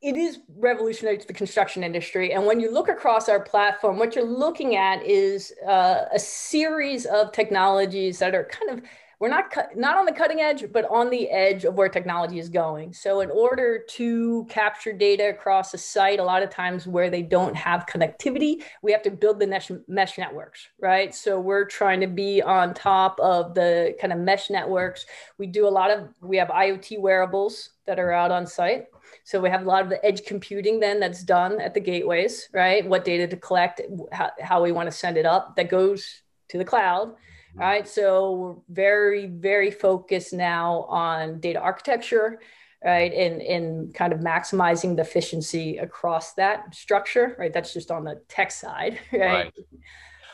it 0.00 0.16
is 0.16 0.38
revolutionary 0.56 1.18
to 1.18 1.26
the 1.26 1.32
construction 1.32 1.82
industry. 1.82 2.32
And 2.32 2.46
when 2.46 2.60
you 2.60 2.72
look 2.72 2.88
across 2.88 3.28
our 3.28 3.40
platform, 3.40 3.98
what 3.98 4.14
you're 4.14 4.24
looking 4.24 4.76
at 4.76 5.04
is 5.04 5.52
uh, 5.66 6.04
a 6.12 6.18
series 6.18 7.04
of 7.06 7.32
technologies 7.32 8.18
that 8.20 8.34
are 8.34 8.44
kind 8.44 8.78
of 8.78 8.84
we're 9.20 9.28
not 9.28 9.50
cu- 9.50 9.74
not 9.74 9.96
on 9.96 10.04
the 10.04 10.12
cutting 10.12 10.40
edge, 10.40 10.64
but 10.72 10.88
on 10.90 11.10
the 11.10 11.28
edge 11.28 11.64
of 11.64 11.74
where 11.74 11.88
technology 11.88 12.38
is 12.38 12.48
going. 12.48 12.92
So, 12.92 13.20
in 13.20 13.30
order 13.30 13.84
to 13.90 14.46
capture 14.48 14.92
data 14.92 15.30
across 15.30 15.74
a 15.74 15.78
site, 15.78 16.20
a 16.20 16.24
lot 16.24 16.42
of 16.42 16.50
times 16.50 16.86
where 16.86 17.10
they 17.10 17.22
don't 17.22 17.56
have 17.56 17.86
connectivity, 17.86 18.62
we 18.82 18.92
have 18.92 19.02
to 19.02 19.10
build 19.10 19.40
the 19.40 19.46
mesh, 19.46 19.70
mesh 19.88 20.18
networks, 20.18 20.68
right? 20.80 21.14
So, 21.14 21.40
we're 21.40 21.64
trying 21.64 22.00
to 22.00 22.06
be 22.06 22.42
on 22.42 22.74
top 22.74 23.18
of 23.20 23.54
the 23.54 23.96
kind 24.00 24.12
of 24.12 24.20
mesh 24.20 24.50
networks. 24.50 25.06
We 25.36 25.46
do 25.46 25.66
a 25.66 25.70
lot 25.70 25.90
of 25.90 26.08
we 26.20 26.36
have 26.36 26.48
IoT 26.48 27.00
wearables 27.00 27.70
that 27.86 27.98
are 27.98 28.12
out 28.12 28.30
on 28.30 28.46
site. 28.46 28.86
So 29.24 29.40
we 29.40 29.48
have 29.50 29.62
a 29.62 29.64
lot 29.64 29.82
of 29.82 29.88
the 29.88 30.04
edge 30.04 30.24
computing 30.26 30.80
then 30.80 31.00
that's 31.00 31.24
done 31.24 31.60
at 31.60 31.74
the 31.74 31.80
gateways, 31.80 32.48
right? 32.52 32.86
What 32.86 33.04
data 33.04 33.26
to 33.26 33.36
collect, 33.36 33.80
how, 34.12 34.30
how 34.40 34.62
we 34.62 34.72
want 34.72 34.86
to 34.86 34.96
send 34.96 35.16
it 35.16 35.26
up 35.26 35.56
that 35.56 35.70
goes 35.70 36.22
to 36.48 36.58
the 36.58 36.64
cloud, 36.64 37.14
mm-hmm. 37.58 37.62
right? 37.62 37.88
So 37.88 38.32
we're 38.32 38.54
very, 38.68 39.26
very 39.26 39.70
focused 39.70 40.32
now 40.32 40.84
on 40.88 41.40
data 41.40 41.60
architecture, 41.60 42.40
right? 42.84 43.12
And, 43.12 43.42
and 43.42 43.94
kind 43.94 44.12
of 44.12 44.20
maximizing 44.20 44.96
the 44.96 45.02
efficiency 45.02 45.78
across 45.78 46.34
that 46.34 46.74
structure, 46.74 47.34
right? 47.38 47.52
That's 47.52 47.72
just 47.72 47.90
on 47.90 48.04
the 48.04 48.22
tech 48.28 48.50
side, 48.50 48.98
right? 49.12 49.52
right. 49.52 49.54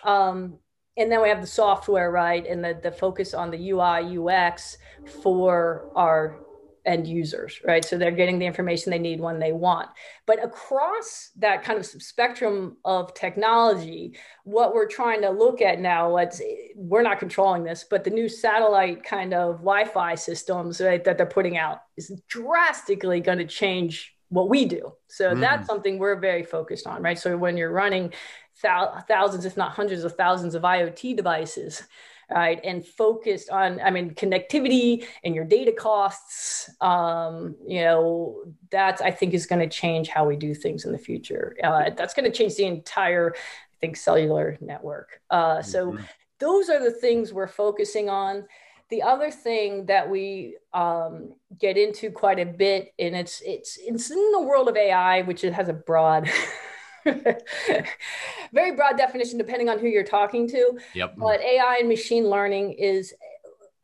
Um, 0.05 0.59
and 0.97 1.11
then 1.11 1.23
we 1.23 1.29
have 1.29 1.41
the 1.41 1.47
software, 1.47 2.11
right? 2.11 2.47
And 2.47 2.65
the, 2.65 2.79
the 2.81 2.93
focus 2.93 3.35
on 3.35 3.51
the 3.51 3.71
UI, 3.71 4.19
UX 4.19 4.79
for 5.23 5.91
our 5.97 6.44
end 6.87 7.07
users, 7.07 7.61
right? 7.65 7.85
So 7.85 7.97
they're 7.97 8.11
getting 8.11 8.39
the 8.39 8.47
information 8.47 8.91
they 8.91 8.99
need 8.99 9.21
when 9.21 9.39
they 9.39 9.53
want. 9.53 9.89
But 10.27 10.45
across 10.45 11.31
that 11.39 11.63
kind 11.63 11.79
of 11.79 11.87
spectrum 11.87 12.77
of 12.85 13.15
technology, 13.15 14.17
what 14.45 14.75
we're 14.75 14.89
trying 14.89 15.23
to 15.23 15.31
look 15.31 15.63
at 15.63 15.81
now, 15.81 16.11
let's 16.11 16.43
we're 16.77 17.03
not 17.03 17.19
controlling 17.19 17.65
this, 17.65 17.85
but 17.89 18.05
the 18.05 18.11
new 18.11 18.29
satellite 18.29 19.03
kind 19.03 19.33
of 19.33 19.57
Wi-Fi 19.57 20.15
systems 20.15 20.81
right, 20.81 21.03
that 21.05 21.17
they're 21.17 21.27
putting 21.27 21.57
out 21.57 21.79
is 21.97 22.13
drastically 22.29 23.21
going 23.21 23.39
to 23.39 23.47
change 23.47 24.15
what 24.29 24.49
we 24.49 24.65
do. 24.65 24.93
So 25.09 25.33
mm. 25.33 25.41
that's 25.41 25.67
something 25.67 25.99
we're 25.99 26.19
very 26.19 26.43
focused 26.43 26.87
on, 26.87 27.03
right? 27.03 27.19
So 27.19 27.37
when 27.37 27.57
you're 27.57 27.73
running 27.73 28.13
thousands, 28.57 29.45
if 29.45 29.57
not 29.57 29.73
hundreds 29.73 30.05
of 30.05 30.17
thousands 30.17 30.55
of 30.55 30.63
IoT 30.63 31.17
devices, 31.17 31.83
right? 32.31 32.61
And 32.65 32.85
focused 32.85 33.51
on, 33.51 33.81
I 33.81 33.91
mean, 33.91 34.15
connectivity 34.15 35.07
and 35.25 35.35
your 35.35 35.45
data 35.45 35.73
costs. 35.73 36.71
Um, 36.81 37.57
you 37.67 37.81
know, 37.81 38.45
that's 38.71 39.01
I 39.01 39.11
think 39.11 39.35
is 39.35 39.47
going 39.47 39.61
to 39.61 39.75
change 39.75 40.09
how 40.09 40.27
we 40.27 40.37
do 40.37 40.55
things 40.55 40.85
in 40.85 40.93
the 40.93 40.99
future. 40.99 41.57
Uh, 41.63 41.91
that's 41.91 42.15
going 42.15 42.31
to 42.31 42.37
change 42.37 42.57
the 42.57 42.65
entire, 42.65 43.35
I 43.37 43.77
think, 43.81 43.97
cellular 43.97 44.59
network. 44.61 45.21
Uh, 45.31 45.63
so 45.63 45.93
mm-hmm. 45.93 46.05
those 46.39 46.69
are 46.69 46.83
the 46.83 46.91
things 46.91 47.33
we're 47.33 47.47
focusing 47.47 48.09
on. 48.09 48.45
The 48.91 49.03
other 49.03 49.31
thing 49.31 49.87
that 49.87 50.09
we 50.09 50.57
um, 50.73 51.35
get 51.59 51.77
into 51.77 52.11
quite 52.11 52.39
a 52.39 52.45
bit, 52.45 52.93
and 52.99 53.17
it's 53.17 53.41
it's 53.45 53.79
it's 53.81 54.11
in 54.11 54.33
the 54.33 54.43
world 54.43 54.69
of 54.69 54.77
AI, 54.77 55.23
which 55.23 55.43
it 55.43 55.55
has 55.55 55.69
a 55.69 55.73
broad 55.73 56.31
very 58.53 58.73
broad 58.73 58.97
definition 58.97 59.39
depending 59.39 59.69
on 59.69 59.79
who 59.79 59.87
you're 59.87 60.05
talking 60.05 60.49
to. 60.49 60.79
Yep. 60.95 61.15
But 61.17 61.41
AI 61.41 61.79
and 61.81 61.89
machine 61.89 62.29
learning 62.29 62.73
is, 62.73 63.15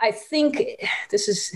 I 0.01 0.11
think, 0.11 0.63
this 1.11 1.29
is 1.29 1.53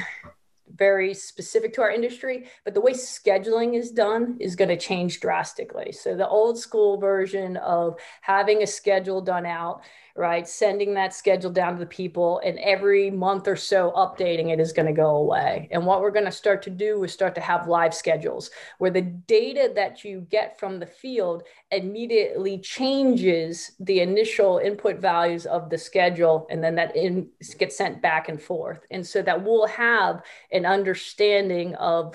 very 0.76 1.14
specific 1.14 1.73
to 1.75 1.83
our 1.83 1.90
industry, 1.90 2.47
but 2.64 2.75
the 2.75 2.80
way 2.80 2.92
scheduling 2.92 3.78
is 3.78 3.90
done 3.90 4.37
is 4.40 4.56
going 4.56 4.68
to 4.68 4.76
change 4.76 5.21
drastically. 5.21 5.92
So 5.92 6.16
the 6.16 6.28
old 6.28 6.59
school 6.59 6.99
version 6.99 7.56
of 7.59 7.99
having 8.21 8.62
a 8.62 8.66
schedule 8.66 9.21
done 9.21 9.47
out 9.47 9.83
right? 10.16 10.47
Sending 10.47 10.94
that 10.94 11.12
schedule 11.12 11.50
down 11.50 11.73
to 11.73 11.80
the 11.80 11.87
people 11.87 12.40
and 12.44 12.56
every 12.61 13.11
month 13.11 13.49
or 13.49 13.56
so 13.56 13.92
updating 13.97 14.52
it 14.52 14.61
is 14.61 14.73
going 14.73 14.87
to 14.87 14.92
go 14.92 15.16
away. 15.16 15.68
And 15.73 15.85
what 15.85 16.00
we're 16.00 16.12
going 16.12 16.25
to 16.25 16.33
start 16.33 16.62
to 16.62 16.71
do 16.71 17.02
is 17.02 17.12
start 17.12 17.35
to 17.35 17.40
have 17.40 17.66
live 17.66 17.92
schedules 17.92 18.50
where 18.78 18.92
the 18.92 19.02
data 19.02 19.73
that 19.75 20.04
you 20.04 20.21
get 20.30 20.59
from 20.61 20.78
the 20.78 20.87
field 20.87 21.42
immediately 21.73 22.59
changes 22.59 23.73
the 23.80 24.00
initial 24.00 24.59
input 24.59 25.00
values 25.00 25.47
of 25.47 25.68
the 25.68 25.78
schedule 25.78 26.47
and 26.49 26.62
then 26.62 26.76
that 26.76 26.94
in, 26.94 27.28
gets 27.59 27.76
sent 27.76 28.00
back 28.00 28.28
and 28.28 28.40
forth. 28.40 28.87
And 28.92 29.04
so 29.04 29.21
that 29.23 29.42
we'll 29.42 29.66
have 29.66 30.23
an 30.52 30.64
understanding 30.64 31.75
of 31.75 32.14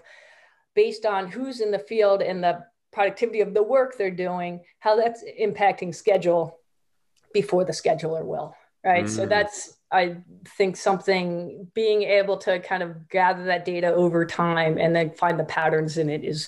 based 0.74 1.06
on 1.06 1.30
who's 1.30 1.60
in 1.60 1.72
the 1.72 1.80
field 1.80 2.22
and 2.22 2.42
the 2.42 2.64
productivity 2.94 3.42
of 3.42 3.54
the 3.54 3.62
work 3.62 3.98
they're 3.98 4.10
doing, 4.10 4.62
how 4.80 4.96
that's 4.96 5.24
impacting 5.40 5.94
schedule 5.94 6.59
before 7.34 7.64
the 7.64 7.72
scheduler 7.72 8.24
will 8.24 8.56
right 8.84 9.06
mm. 9.06 9.10
so 9.10 9.26
that's 9.26 9.78
i 9.92 10.16
think 10.58 10.78
something 10.78 11.68
being 11.74 12.04
able 12.04 12.38
to 12.38 12.60
kind 12.60 12.84
of 12.84 13.10
gather 13.10 13.46
that 13.46 13.66
data 13.66 13.88
over 13.94 14.26
time 14.26 14.78
and 14.78 14.96
then 14.96 15.10
find 15.12 15.40
the 15.40 15.44
patterns 15.44 15.98
in 15.98 16.10
it 16.10 16.24
is 16.24 16.48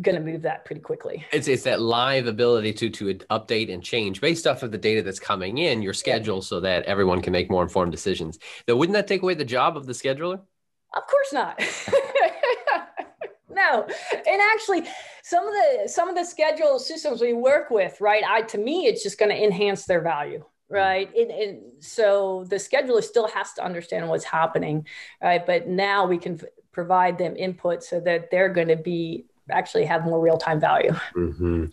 going 0.00 0.14
to 0.14 0.20
move 0.20 0.42
that 0.42 0.64
pretty 0.64 0.80
quickly. 0.80 1.24
It's 1.32 1.48
it's 1.48 1.64
that 1.64 1.80
live 1.80 2.26
ability 2.26 2.72
to 2.74 2.90
to 2.90 3.14
update 3.30 3.72
and 3.72 3.82
change 3.82 4.20
based 4.20 4.46
off 4.46 4.62
of 4.62 4.70
the 4.70 4.78
data 4.78 5.02
that's 5.02 5.20
coming 5.20 5.58
in 5.58 5.82
your 5.82 5.92
schedule, 5.92 6.42
so 6.42 6.60
that 6.60 6.84
everyone 6.84 7.22
can 7.22 7.32
make 7.32 7.50
more 7.50 7.62
informed 7.62 7.92
decisions. 7.92 8.38
Now, 8.66 8.76
wouldn't 8.76 8.94
that 8.94 9.06
take 9.06 9.22
away 9.22 9.34
the 9.34 9.44
job 9.44 9.76
of 9.76 9.86
the 9.86 9.92
scheduler? 9.92 10.40
Of 10.94 11.06
course 11.06 11.32
not. 11.32 11.58
no, 13.58 13.86
and 14.12 14.40
actually, 14.52 14.84
some 15.22 15.46
of 15.46 15.52
the 15.52 15.88
some 15.88 16.08
of 16.08 16.14
the 16.14 16.24
schedule 16.24 16.78
systems 16.78 17.20
we 17.20 17.32
work 17.32 17.70
with, 17.70 18.00
right? 18.00 18.22
I 18.28 18.42
to 18.42 18.58
me, 18.58 18.86
it's 18.86 19.02
just 19.02 19.18
going 19.18 19.30
to 19.30 19.44
enhance 19.44 19.84
their 19.84 20.00
value 20.00 20.44
right 20.70 21.14
and, 21.16 21.30
and, 21.30 21.60
so 21.80 22.44
the 22.50 22.56
scheduler 22.56 23.02
still 23.02 23.26
has 23.28 23.54
to 23.54 23.64
understand 23.64 24.06
what's 24.06 24.24
happening 24.24 24.86
right 25.22 25.46
but 25.46 25.66
now 25.66 26.06
we 26.06 26.18
can 26.18 26.38
provide 26.72 27.18
them 27.18 27.34
input 27.36 27.82
so 27.82 28.00
that 28.00 28.30
they're 28.30 28.52
going 28.52 28.68
to 28.68 28.76
be 28.76 29.24
actually 29.50 29.84
have 29.84 30.04
more 30.04 30.20
real 30.20 30.38
time 30.38 30.60
value. 30.60 30.92
Mm-hmm. 31.16 31.66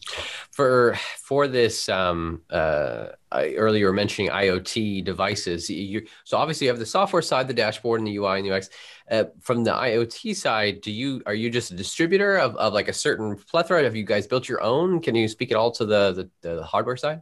For 0.51 0.96
for 1.17 1.48
this, 1.48 1.89
um, 1.89 2.41
uh, 2.50 3.08
I, 3.32 3.53
earlier 3.53 3.91
mentioning 3.91 4.32
IoT 4.32 5.03
devices. 5.03 5.70
You, 5.70 6.05
so 6.24 6.38
obviously 6.38 6.65
you 6.65 6.72
have 6.72 6.79
the 6.79 6.86
software 6.86 7.22
side, 7.22 7.48
the 7.48 7.53
dashboard, 7.53 8.00
and 8.00 8.08
the 8.08 8.15
UI 8.17 8.39
and 8.39 8.51
UX. 8.51 8.70
Uh, 9.10 9.25
from 9.41 9.63
the 9.63 9.72
IoT 9.72 10.36
side, 10.36 10.82
do 10.82 10.91
you 10.91 11.22
are 11.25 11.34
you 11.34 11.50
just 11.50 11.72
a 11.72 11.75
distributor 11.75 12.38
of, 12.38 12.55
of 12.55 12.74
like 12.74 12.88
a 12.88 12.94
certain 12.94 13.36
plethora? 13.36 13.84
Have 13.84 13.96
you 13.96 14.03
guys 14.03 14.27
built 14.27 14.50
your 14.50 14.62
own? 14.62 15.01
Can 15.01 15.15
you 15.15 15.27
speak 15.27 15.51
at 15.51 15.58
all 15.58 15.72
to 15.72 15.86
the 15.86 16.29
the, 16.41 16.50
the 16.55 16.63
hardware 16.63 16.98
side? 16.98 17.22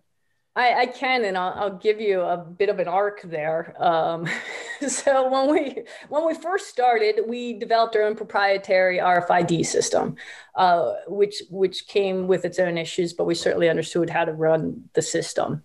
I, 0.56 0.82
I, 0.82 0.86
can, 0.86 1.26
and 1.26 1.36
I'll, 1.36 1.54
I'll, 1.56 1.78
give 1.78 2.00
you 2.00 2.22
a 2.22 2.38
bit 2.38 2.70
of 2.70 2.78
an 2.78 2.88
arc 2.88 3.24
there. 3.24 3.76
Um, 3.84 4.28
so 4.88 5.28
when 5.30 5.52
we 5.52 5.84
when 6.10 6.28
we 6.28 6.36
first 6.36 6.68
started, 6.68 7.22
we 7.28 7.58
developed 7.58 7.96
our 7.96 8.04
own 8.04 8.16
proprietary 8.16 9.00
RFID 9.00 9.66
system, 9.66 10.16
uh, 10.56 10.94
which 11.08 11.42
which 11.50 11.88
came 11.88 12.28
with 12.28 12.46
its 12.46 12.60
own 12.60 12.78
issues, 12.78 13.14
but 13.14 13.26
we 13.26 13.34
certainly 13.34 13.68
understood 13.68 14.12
how 14.12 14.26
to 14.26 14.34
run 14.34 14.84
the 14.94 15.02
system. 15.02 15.64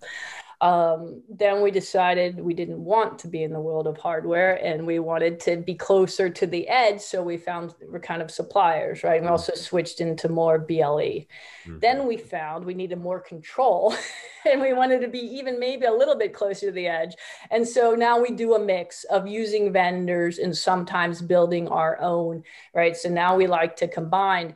Um, 0.60 1.22
then 1.28 1.62
we 1.62 1.70
decided 1.70 2.40
we 2.40 2.52
didn't 2.52 2.84
want 2.84 3.20
to 3.20 3.28
be 3.28 3.44
in 3.44 3.52
the 3.52 3.60
world 3.60 3.86
of 3.86 3.96
hardware 3.96 4.54
and 4.54 4.84
we 4.84 4.98
wanted 4.98 5.38
to 5.40 5.58
be 5.58 5.74
closer 5.74 6.28
to 6.28 6.46
the 6.48 6.66
edge. 6.66 7.00
So 7.00 7.22
we 7.22 7.36
found 7.36 7.76
we're 7.88 8.00
kind 8.00 8.20
of 8.20 8.30
suppliers, 8.30 9.04
right? 9.04 9.18
And 9.18 9.26
we 9.26 9.30
also 9.30 9.54
switched 9.54 10.00
into 10.00 10.28
more 10.28 10.58
BLE. 10.58 10.74
Mm-hmm. 10.74 11.78
Then 11.78 12.08
we 12.08 12.16
found 12.16 12.64
we 12.64 12.74
needed 12.74 12.98
more 12.98 13.20
control 13.20 13.94
and 14.50 14.60
we 14.60 14.72
wanted 14.72 15.00
to 15.02 15.08
be 15.08 15.20
even 15.20 15.60
maybe 15.60 15.86
a 15.86 15.92
little 15.92 16.16
bit 16.16 16.34
closer 16.34 16.66
to 16.66 16.72
the 16.72 16.88
edge. 16.88 17.14
And 17.52 17.66
so 17.66 17.94
now 17.94 18.20
we 18.20 18.32
do 18.32 18.54
a 18.54 18.58
mix 18.58 19.04
of 19.04 19.28
using 19.28 19.72
vendors 19.72 20.38
and 20.38 20.56
sometimes 20.56 21.22
building 21.22 21.68
our 21.68 22.00
own, 22.00 22.42
right? 22.74 22.96
So 22.96 23.08
now 23.08 23.36
we 23.36 23.46
like 23.46 23.76
to 23.76 23.86
combine 23.86 24.54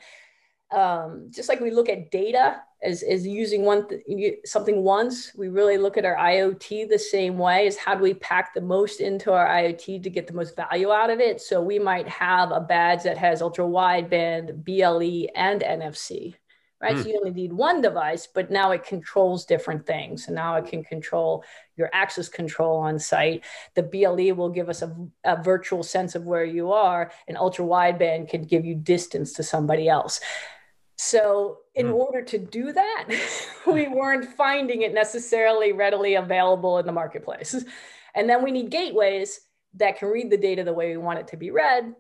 um, 0.73 1.29
just 1.31 1.49
like 1.49 1.61
we 1.61 1.71
look 1.71 1.89
at 1.89 2.11
data 2.11 2.63
as, 2.83 3.03
as 3.03 3.27
using 3.27 3.63
one 3.65 3.89
th- 3.89 4.39
something 4.45 4.83
once. 4.83 5.33
We 5.35 5.49
really 5.49 5.79
look 5.79 5.97
at 5.97 6.05
our 6.05 6.17
iot 6.17 6.89
the 6.89 6.99
same 6.99 7.39
way 7.39 7.67
is 7.67 7.77
how 7.77 7.95
do 7.95 8.03
we 8.03 8.15
pack 8.15 8.55
the 8.55 8.61
most 8.61 9.01
into 9.01 9.33
our 9.33 9.47
iot 9.47 10.03
to 10.03 10.11
get 10.11 10.27
the 10.27 10.33
most 10.33 10.57
value 10.57 10.91
out 10.91 11.11
of 11.11 11.21
it. 11.21 11.41
So 11.41 11.63
we 11.63 11.79
might 11.79 12.09
have 12.09 12.51
a 12.51 12.61
badge 12.61 13.03
that 13.05 13.19
has 13.19 13.43
ultra 13.43 13.65
wideband 13.65 14.65
ble 14.65 15.29
and 15.35 15.61
nfc 15.63 16.35
right? 16.83 16.97
Mm. 16.97 17.03
so 17.03 17.09
you 17.09 17.17
only 17.17 17.31
need 17.31 17.53
one 17.53 17.81
device 17.81 18.27
but 18.27 18.51
now 18.51 18.73
it 18.73 18.85
controls 18.85 19.45
different 19.45 19.87
things. 19.87 20.27
And 20.27 20.35
now 20.35 20.57
it 20.57 20.67
can 20.67 20.83
control 20.83 21.45
your 21.77 21.89
access 21.93 22.29
control 22.29 22.79
on 22.79 22.99
site. 22.99 23.45
The 23.75 23.85
ble 23.85 24.35
will 24.35 24.51
give 24.51 24.69
us 24.69 24.83
a, 24.83 24.95
a 25.25 25.41
virtual 25.41 25.83
sense 25.83 26.15
of 26.15 26.25
where 26.25 26.45
you 26.45 26.73
are 26.73 27.13
and 27.29 27.39
ultra 27.39 27.65
wideband 27.65 28.29
can 28.29 28.43
give 28.43 28.65
you 28.65 28.75
distance 28.75 29.33
to 29.35 29.43
somebody 29.43 29.89
else 29.89 30.21
so, 30.97 31.59
in 31.75 31.87
mm. 31.87 31.95
order 31.95 32.23
to 32.23 32.39
do 32.39 32.73
that, 32.73 33.09
we 33.67 33.89
weren't 33.89 34.25
finding 34.37 34.83
it 34.83 34.95
necessarily 34.95 35.73
readily 35.73 36.15
available 36.15 36.79
in 36.79 36.87
the 36.87 36.93
marketplace. 36.93 37.65
And 38.15 38.29
then 38.29 38.45
we 38.45 38.51
need 38.51 38.71
gateways 38.71 39.41
that 39.75 39.99
can 39.99 40.09
read 40.09 40.31
the 40.31 40.37
data 40.37 40.65
the 40.65 40.73
way 40.73 40.91
we 40.91 40.99
want 40.99 41.19
it 41.19 41.29
to 41.29 41.37
be 41.37 41.51
read. 41.51 41.95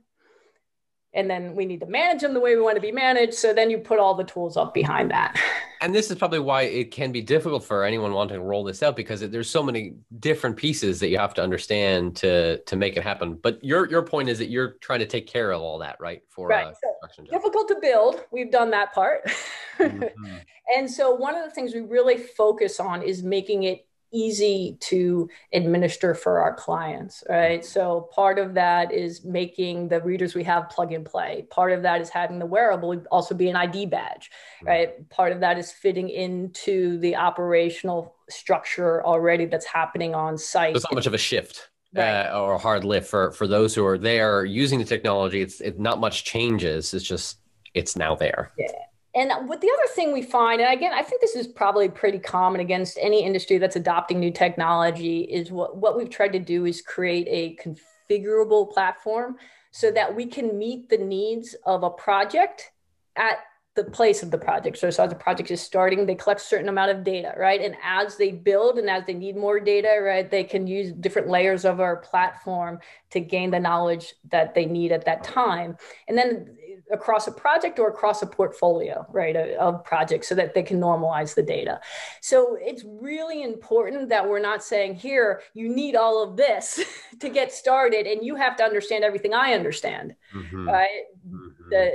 And 1.14 1.28
then 1.28 1.54
we 1.54 1.66
need 1.66 1.80
to 1.80 1.86
manage 1.86 2.22
them 2.22 2.32
the 2.32 2.40
way 2.40 2.56
we 2.56 2.62
want 2.62 2.76
to 2.76 2.80
be 2.80 2.92
managed. 2.92 3.34
So 3.34 3.52
then 3.52 3.70
you 3.70 3.78
put 3.78 3.98
all 3.98 4.14
the 4.14 4.24
tools 4.24 4.56
up 4.56 4.72
behind 4.72 5.10
that. 5.10 5.38
and 5.82 5.94
this 5.94 6.10
is 6.10 6.16
probably 6.16 6.38
why 6.38 6.62
it 6.62 6.90
can 6.90 7.12
be 7.12 7.20
difficult 7.20 7.64
for 7.64 7.84
anyone 7.84 8.12
wanting 8.12 8.38
to 8.38 8.42
roll 8.42 8.64
this 8.64 8.82
out 8.82 8.96
because 8.96 9.20
there's 9.20 9.50
so 9.50 9.62
many 9.62 9.94
different 10.20 10.56
pieces 10.56 11.00
that 11.00 11.08
you 11.08 11.18
have 11.18 11.34
to 11.34 11.42
understand 11.42 12.16
to 12.16 12.58
to 12.58 12.76
make 12.76 12.96
it 12.96 13.02
happen. 13.02 13.34
But 13.34 13.62
your 13.62 13.90
your 13.90 14.02
point 14.02 14.28
is 14.28 14.38
that 14.38 14.48
you're 14.48 14.76
trying 14.80 15.00
to 15.00 15.06
take 15.06 15.26
care 15.26 15.50
of 15.50 15.60
all 15.60 15.78
that, 15.78 15.96
right? 16.00 16.22
For 16.30 16.48
right. 16.48 16.68
Uh, 16.68 17.08
so 17.12 17.24
difficult 17.24 17.68
to 17.68 17.76
build. 17.80 18.24
We've 18.30 18.50
done 18.50 18.70
that 18.70 18.94
part. 18.94 19.30
mm-hmm. 19.78 20.36
and 20.76 20.90
so 20.90 21.14
one 21.14 21.34
of 21.34 21.44
the 21.44 21.50
things 21.50 21.74
we 21.74 21.80
really 21.80 22.16
focus 22.16 22.80
on 22.80 23.02
is 23.02 23.22
making 23.22 23.64
it 23.64 23.86
easy 24.12 24.76
to 24.80 25.28
administer 25.52 26.14
for 26.14 26.40
our 26.40 26.54
clients, 26.54 27.24
right? 27.28 27.64
So 27.64 28.08
part 28.12 28.38
of 28.38 28.54
that 28.54 28.92
is 28.92 29.24
making 29.24 29.88
the 29.88 30.00
readers 30.00 30.34
we 30.34 30.44
have 30.44 30.68
plug 30.68 30.92
and 30.92 31.04
play. 31.04 31.46
Part 31.50 31.72
of 31.72 31.82
that 31.82 32.00
is 32.00 32.08
having 32.08 32.38
the 32.38 32.46
wearable 32.46 33.02
also 33.10 33.34
be 33.34 33.48
an 33.48 33.56
ID 33.56 33.86
badge, 33.86 34.30
right? 34.62 35.08
Part 35.08 35.32
of 35.32 35.40
that 35.40 35.58
is 35.58 35.72
fitting 35.72 36.08
into 36.08 36.98
the 36.98 37.16
operational 37.16 38.14
structure 38.28 39.04
already 39.04 39.46
that's 39.46 39.66
happening 39.66 40.14
on 40.14 40.38
site. 40.38 40.76
It's 40.76 40.84
not 40.84 40.94
much 40.94 41.06
of 41.06 41.14
a 41.14 41.18
shift. 41.18 41.68
Right. 41.94 42.22
Uh, 42.22 42.40
or 42.40 42.54
a 42.54 42.58
hard 42.58 42.84
lift 42.84 43.10
for 43.10 43.32
for 43.32 43.46
those 43.46 43.74
who 43.74 43.84
are 43.84 43.98
there 43.98 44.46
using 44.46 44.78
the 44.78 44.84
technology. 44.86 45.42
It's 45.42 45.60
it, 45.60 45.78
not 45.78 46.00
much 46.00 46.24
changes. 46.24 46.94
It's 46.94 47.04
just 47.04 47.36
it's 47.74 47.96
now 47.96 48.14
there. 48.14 48.50
Yeah. 48.56 48.68
And 49.14 49.30
what 49.46 49.60
the 49.60 49.70
other 49.70 49.92
thing 49.94 50.12
we 50.12 50.22
find, 50.22 50.60
and 50.60 50.72
again, 50.72 50.92
I 50.94 51.02
think 51.02 51.20
this 51.20 51.36
is 51.36 51.46
probably 51.46 51.88
pretty 51.88 52.18
common 52.18 52.60
against 52.60 52.98
any 53.00 53.22
industry 53.24 53.58
that's 53.58 53.76
adopting 53.76 54.18
new 54.18 54.30
technology, 54.30 55.20
is 55.22 55.50
what, 55.50 55.76
what 55.76 55.96
we've 55.96 56.08
tried 56.08 56.32
to 56.32 56.38
do 56.38 56.64
is 56.64 56.80
create 56.80 57.26
a 57.28 57.56
configurable 57.62 58.72
platform 58.72 59.36
so 59.70 59.90
that 59.90 60.14
we 60.14 60.26
can 60.26 60.58
meet 60.58 60.88
the 60.88 60.98
needs 60.98 61.54
of 61.66 61.82
a 61.82 61.90
project 61.90 62.72
at 63.16 63.38
the 63.74 63.84
place 63.84 64.22
of 64.22 64.30
the 64.30 64.36
project. 64.38 64.76
So, 64.76 64.90
so 64.90 65.04
as 65.04 65.10
the 65.10 65.16
project 65.16 65.50
is 65.50 65.60
starting, 65.60 66.04
they 66.04 66.14
collect 66.14 66.42
certain 66.42 66.68
amount 66.68 66.90
of 66.90 67.04
data, 67.04 67.34
right? 67.38 67.60
And 67.60 67.74
as 67.82 68.16
they 68.16 68.30
build 68.30 68.78
and 68.78 68.88
as 68.88 69.04
they 69.06 69.14
need 69.14 69.34
more 69.36 69.60
data, 69.60 69.98
right, 70.02 70.30
they 70.30 70.44
can 70.44 70.66
use 70.66 70.92
different 70.92 71.28
layers 71.28 71.64
of 71.64 71.80
our 71.80 71.96
platform 71.96 72.80
to 73.10 73.20
gain 73.20 73.50
the 73.50 73.60
knowledge 73.60 74.14
that 74.30 74.54
they 74.54 74.66
need 74.66 74.92
at 74.92 75.06
that 75.06 75.24
time. 75.24 75.78
And 76.06 76.18
then 76.18 76.54
across 76.92 77.26
a 77.26 77.32
project 77.32 77.78
or 77.78 77.88
across 77.88 78.22
a 78.22 78.26
portfolio, 78.26 79.06
right, 79.10 79.34
of 79.36 79.84
projects 79.84 80.28
so 80.28 80.34
that 80.34 80.54
they 80.54 80.62
can 80.62 80.78
normalize 80.78 81.34
the 81.34 81.42
data. 81.42 81.80
So 82.20 82.56
it's 82.60 82.84
really 82.84 83.42
important 83.42 84.10
that 84.10 84.28
we're 84.28 84.40
not 84.40 84.62
saying, 84.62 84.96
here, 84.96 85.42
you 85.54 85.68
need 85.68 85.96
all 85.96 86.22
of 86.22 86.36
this 86.36 86.80
to 87.20 87.28
get 87.28 87.52
started 87.52 88.06
and 88.06 88.24
you 88.24 88.36
have 88.36 88.56
to 88.56 88.64
understand 88.64 89.04
everything 89.04 89.34
I 89.34 89.54
understand, 89.54 90.14
mm-hmm. 90.34 90.68
right? 90.68 91.04
Mm-hmm. 91.28 91.70
The, 91.70 91.92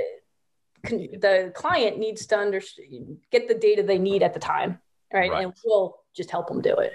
the 1.18 1.52
client 1.54 1.98
needs 1.98 2.26
to 2.26 2.36
understand, 2.36 3.18
get 3.30 3.48
the 3.48 3.54
data 3.54 3.82
they 3.82 3.98
need 3.98 4.22
at 4.22 4.34
the 4.34 4.40
time, 4.40 4.80
right? 5.12 5.30
right. 5.30 5.44
And 5.44 5.54
we'll 5.64 6.00
just 6.14 6.30
help 6.30 6.48
them 6.48 6.60
do 6.60 6.74
it. 6.74 6.92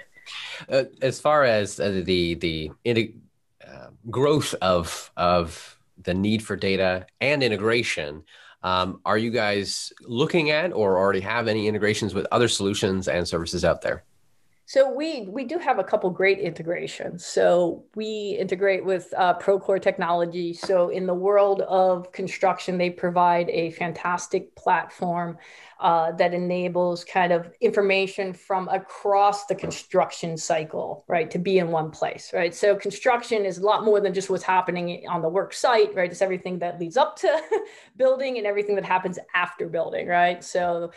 Uh, 0.68 0.84
as 1.02 1.20
far 1.20 1.44
as 1.44 1.78
uh, 1.78 2.02
the 2.04 2.34
the 2.34 2.70
uh, 3.66 3.88
growth 4.10 4.54
of 4.62 5.10
of 5.16 5.73
the 6.04 6.14
need 6.14 6.42
for 6.42 6.56
data 6.56 7.06
and 7.20 7.42
integration. 7.42 8.24
Um, 8.62 9.00
are 9.04 9.18
you 9.18 9.30
guys 9.30 9.92
looking 10.02 10.50
at 10.50 10.72
or 10.72 10.96
already 10.96 11.20
have 11.20 11.48
any 11.48 11.68
integrations 11.68 12.14
with 12.14 12.26
other 12.32 12.48
solutions 12.48 13.08
and 13.08 13.28
services 13.28 13.64
out 13.64 13.82
there? 13.82 14.04
So 14.66 14.90
we 14.92 15.26
we 15.28 15.44
do 15.44 15.58
have 15.58 15.78
a 15.78 15.84
couple 15.84 16.08
great 16.10 16.38
integrations. 16.38 17.24
So 17.26 17.84
we 17.94 18.36
integrate 18.40 18.84
with 18.84 19.12
uh, 19.16 19.38
Procore 19.38 19.80
technology. 19.80 20.54
So 20.54 20.88
in 20.88 21.06
the 21.06 21.14
world 21.14 21.60
of 21.62 22.12
construction, 22.12 22.78
they 22.78 22.90
provide 22.90 23.50
a 23.50 23.72
fantastic 23.72 24.54
platform 24.56 25.36
uh, 25.80 26.12
that 26.12 26.32
enables 26.32 27.04
kind 27.04 27.32
of 27.32 27.52
information 27.60 28.32
from 28.32 28.68
across 28.68 29.44
the 29.46 29.54
construction 29.54 30.36
cycle, 30.36 31.04
right, 31.08 31.30
to 31.30 31.38
be 31.38 31.58
in 31.58 31.68
one 31.70 31.90
place, 31.90 32.32
right. 32.32 32.54
So 32.54 32.74
construction 32.76 33.44
is 33.44 33.58
a 33.58 33.62
lot 33.62 33.84
more 33.84 34.00
than 34.00 34.14
just 34.14 34.30
what's 34.30 34.44
happening 34.44 35.04
on 35.08 35.20
the 35.20 35.28
work 35.28 35.52
site, 35.52 35.94
right. 35.94 36.10
It's 36.10 36.22
everything 36.22 36.60
that 36.60 36.80
leads 36.80 36.96
up 36.96 37.16
to 37.16 37.42
building 37.96 38.38
and 38.38 38.46
everything 38.46 38.76
that 38.76 38.84
happens 38.84 39.18
after 39.34 39.68
building, 39.68 40.06
right. 40.06 40.42
So 40.42 40.90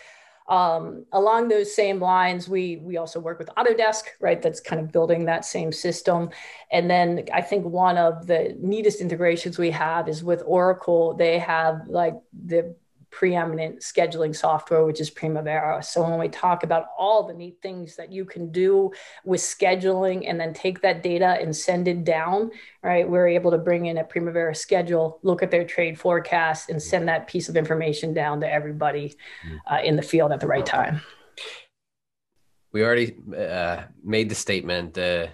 um, 0.48 1.06
along 1.12 1.50
those 1.50 1.76
same 1.76 2.00
lines, 2.00 2.48
we 2.48 2.78
we 2.78 2.98
also 2.98 3.20
work 3.20 3.38
with 3.38 3.50
Autodesk, 3.58 4.04
right? 4.22 4.42
That's 4.42 4.60
kind 4.60 4.82
of 4.82 4.92
building 4.92 5.26
that 5.26 5.44
same 5.44 5.72
system. 5.72 6.30
And 6.72 6.90
then 6.90 7.26
I 7.34 7.42
think 7.42 7.66
one 7.66 7.98
of 7.98 8.28
the 8.28 8.56
neatest 8.60 9.02
integrations 9.02 9.58
we 9.58 9.72
have 9.72 10.08
is 10.08 10.24
with 10.24 10.42
Oracle. 10.46 11.16
They 11.16 11.40
have 11.40 11.88
like 11.88 12.16
the 12.46 12.76
preeminent 13.10 13.80
scheduling 13.80 14.36
software, 14.36 14.86
which 14.86 15.00
is 15.00 15.10
Primavera. 15.10 15.82
So 15.82 16.08
when 16.08 16.20
we 16.20 16.28
talk 16.28 16.64
about 16.64 16.88
all 16.98 17.24
the 17.24 17.34
neat 17.34 17.58
things 17.62 17.96
that 17.96 18.12
you 18.12 18.26
can 18.26 18.52
do 18.52 18.92
with 19.24 19.42
scheduling 19.42 20.30
and 20.30 20.40
then 20.40 20.54
take 20.54 20.82
that 20.82 21.02
data 21.04 21.38
and 21.40 21.56
send 21.56 21.88
it 21.88 22.04
down, 22.04 22.52
right? 22.84 23.10
We're 23.10 23.28
able 23.28 23.52
to 23.52 23.58
bring 23.58 23.86
in 23.86 23.98
a 23.98 24.04
Primavera 24.04 24.54
schedule, 24.56 25.20
look 25.24 25.42
at 25.42 25.52
their 25.52 25.66
trade 25.66 26.00
forecast, 26.00 26.70
and 26.70 26.82
send 26.82 27.08
that 27.08 27.28
piece 27.28 27.50
of 27.50 27.58
information 27.58 28.14
down 28.14 28.42
to 28.42 28.52
everybody 28.52 29.16
mm. 29.48 29.60
uh, 29.72 29.82
in 29.84 29.96
the 29.96 30.02
field 30.02 30.32
at 30.32 30.40
the 30.40 30.48
right 30.48 30.66
time. 30.66 31.02
We 32.72 32.84
already 32.84 33.16
uh, 33.36 33.84
made 34.04 34.30
the 34.30 34.36
statement. 34.36 34.94
The 34.94 35.30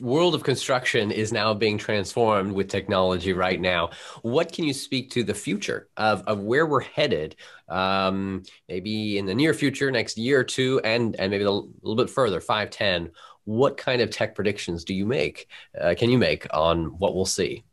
world 0.00 0.34
of 0.34 0.42
construction 0.42 1.10
is 1.10 1.32
now 1.32 1.54
being 1.54 1.78
transformed 1.78 2.52
with 2.52 2.68
technology 2.68 3.32
right 3.32 3.60
now. 3.60 3.90
What 4.22 4.52
can 4.52 4.64
you 4.64 4.74
speak 4.74 5.10
to 5.10 5.24
the 5.24 5.34
future 5.34 5.88
of, 5.96 6.22
of 6.26 6.40
where 6.40 6.66
we're 6.66 6.82
headed, 6.82 7.36
um, 7.68 8.42
maybe 8.68 9.18
in 9.18 9.26
the 9.26 9.34
near 9.34 9.54
future, 9.54 9.90
next 9.90 10.18
year 10.18 10.40
or 10.40 10.44
two, 10.44 10.80
and, 10.84 11.16
and 11.16 11.30
maybe 11.30 11.44
a 11.44 11.50
little 11.50 11.96
bit 11.96 12.10
further, 12.10 12.40
five, 12.40 12.70
ten? 12.70 13.10
What 13.44 13.76
kind 13.76 14.00
of 14.02 14.10
tech 14.10 14.34
predictions 14.34 14.84
do 14.84 14.94
you 14.94 15.06
make? 15.06 15.48
Uh, 15.78 15.94
can 15.98 16.10
you 16.10 16.18
make 16.18 16.46
on 16.54 16.98
what 16.98 17.14
we'll 17.14 17.26
see? 17.26 17.64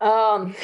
Um, 0.00 0.54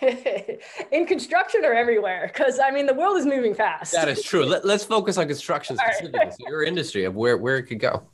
in 0.92 1.06
construction 1.06 1.62
or 1.62 1.74
everywhere 1.74 2.30
because 2.32 2.58
i 2.58 2.70
mean 2.70 2.86
the 2.86 2.94
world 2.94 3.18
is 3.18 3.26
moving 3.26 3.52
fast 3.52 3.92
that 3.92 4.08
is 4.08 4.22
true 4.22 4.46
Let, 4.46 4.64
us 4.64 4.82
focus 4.82 5.18
on 5.18 5.26
construction 5.26 5.76
specifically 5.92 6.20
right. 6.20 6.34
your 6.48 6.62
industry 6.62 7.04
of 7.04 7.14
where, 7.14 7.36
where 7.36 7.58
it 7.58 7.64
could 7.64 7.80
go 7.80 8.08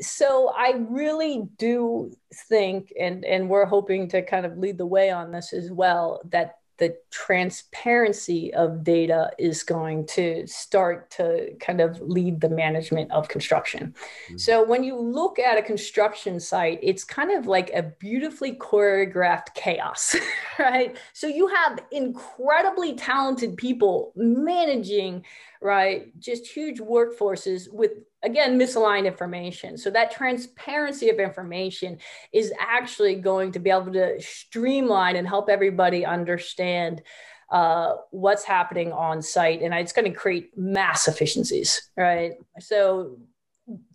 so 0.00 0.52
I 0.56 0.74
really 0.88 1.48
do 1.58 2.12
think, 2.48 2.92
and 2.98 3.24
and 3.24 3.48
we're 3.48 3.66
hoping 3.66 4.08
to 4.08 4.22
kind 4.22 4.46
of 4.46 4.56
lead 4.58 4.78
the 4.78 4.86
way 4.86 5.10
on 5.10 5.32
this 5.32 5.52
as 5.52 5.70
well, 5.70 6.20
that 6.30 6.56
the 6.80 6.96
transparency 7.10 8.52
of 8.54 8.82
data 8.82 9.30
is 9.38 9.62
going 9.62 10.06
to 10.06 10.46
start 10.46 11.10
to 11.10 11.54
kind 11.60 11.78
of 11.80 12.00
lead 12.00 12.40
the 12.40 12.48
management 12.48 13.12
of 13.12 13.28
construction. 13.28 13.88
Mm-hmm. 13.88 14.38
So 14.38 14.64
when 14.64 14.82
you 14.82 14.98
look 14.98 15.38
at 15.38 15.58
a 15.58 15.62
construction 15.62 16.40
site, 16.40 16.80
it's 16.82 17.04
kind 17.04 17.32
of 17.32 17.46
like 17.46 17.70
a 17.74 17.82
beautifully 17.82 18.54
choreographed 18.54 19.54
chaos, 19.54 20.16
right? 20.58 20.96
So 21.12 21.26
you 21.26 21.48
have 21.48 21.80
incredibly 21.92 22.94
talented 22.94 23.58
people 23.58 24.12
managing, 24.16 25.26
right, 25.60 26.18
just 26.18 26.46
huge 26.46 26.80
workforces 26.80 27.70
with 27.70 27.92
again 28.22 28.58
misaligned 28.58 29.06
information 29.06 29.76
so 29.76 29.90
that 29.90 30.10
transparency 30.10 31.08
of 31.08 31.18
information 31.18 31.98
is 32.32 32.52
actually 32.58 33.14
going 33.14 33.52
to 33.52 33.58
be 33.58 33.70
able 33.70 33.92
to 33.92 34.20
streamline 34.20 35.16
and 35.16 35.26
help 35.26 35.48
everybody 35.48 36.04
understand 36.04 37.02
uh, 37.50 37.94
what's 38.10 38.44
happening 38.44 38.92
on 38.92 39.20
site 39.20 39.62
and 39.62 39.74
it's 39.74 39.92
going 39.92 40.10
to 40.10 40.16
create 40.16 40.56
mass 40.56 41.08
efficiencies 41.08 41.90
right 41.96 42.34
so 42.58 43.18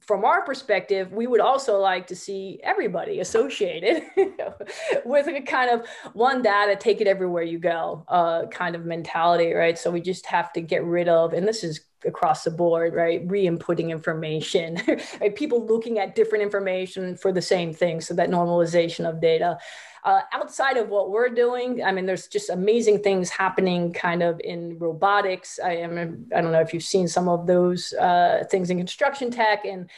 from 0.01 0.23
our 0.23 0.43
perspective, 0.43 1.11
we 1.11 1.27
would 1.27 1.39
also 1.39 1.79
like 1.79 2.07
to 2.07 2.15
see 2.15 2.59
everybody 2.63 3.19
associated 3.19 4.03
with 5.05 5.27
a 5.27 5.41
kind 5.41 5.69
of 5.69 5.87
one 6.13 6.41
data, 6.41 6.75
take 6.75 7.01
it 7.01 7.07
everywhere 7.07 7.43
you 7.43 7.59
go 7.59 8.05
uh, 8.07 8.45
kind 8.47 8.75
of 8.75 8.85
mentality, 8.85 9.53
right? 9.53 9.77
So 9.77 9.89
we 9.91 10.01
just 10.01 10.25
have 10.27 10.53
to 10.53 10.61
get 10.61 10.83
rid 10.83 11.09
of, 11.09 11.33
and 11.33 11.47
this 11.47 11.63
is 11.63 11.81
across 12.05 12.43
the 12.43 12.51
board, 12.51 12.93
right? 12.93 13.21
Re-inputting 13.25 13.89
information, 13.89 14.81
right? 15.21 15.35
People 15.35 15.65
looking 15.65 15.99
at 15.99 16.15
different 16.15 16.43
information 16.43 17.15
for 17.15 17.31
the 17.31 17.41
same 17.41 17.73
thing. 17.73 18.01
So 18.01 18.13
that 18.15 18.29
normalization 18.29 19.09
of 19.09 19.21
data. 19.21 19.57
Uh, 20.03 20.21
outside 20.33 20.77
of 20.77 20.89
what 20.89 21.09
we're 21.09 21.29
doing, 21.29 21.83
I 21.83 21.91
mean, 21.91 22.05
there's 22.05 22.27
just 22.27 22.51
amazing 22.51 23.01
things 23.01 23.31
happening 23.31 23.91
kind 23.91 24.21
of 24.21 24.39
in 24.43 24.77
robotics. 24.77 25.59
I 25.63 25.77
am, 25.77 26.27
I 26.35 26.41
don't 26.41 26.51
know 26.51 26.61
if 26.61 26.75
you've 26.75 26.83
seen 26.83 27.07
some 27.07 27.27
of 27.27 27.47
those 27.47 27.91
uh, 27.93 28.43
things 28.51 28.69
in 28.69 28.77
construction 28.77 29.31
tech 29.31 29.65
and 29.65 29.89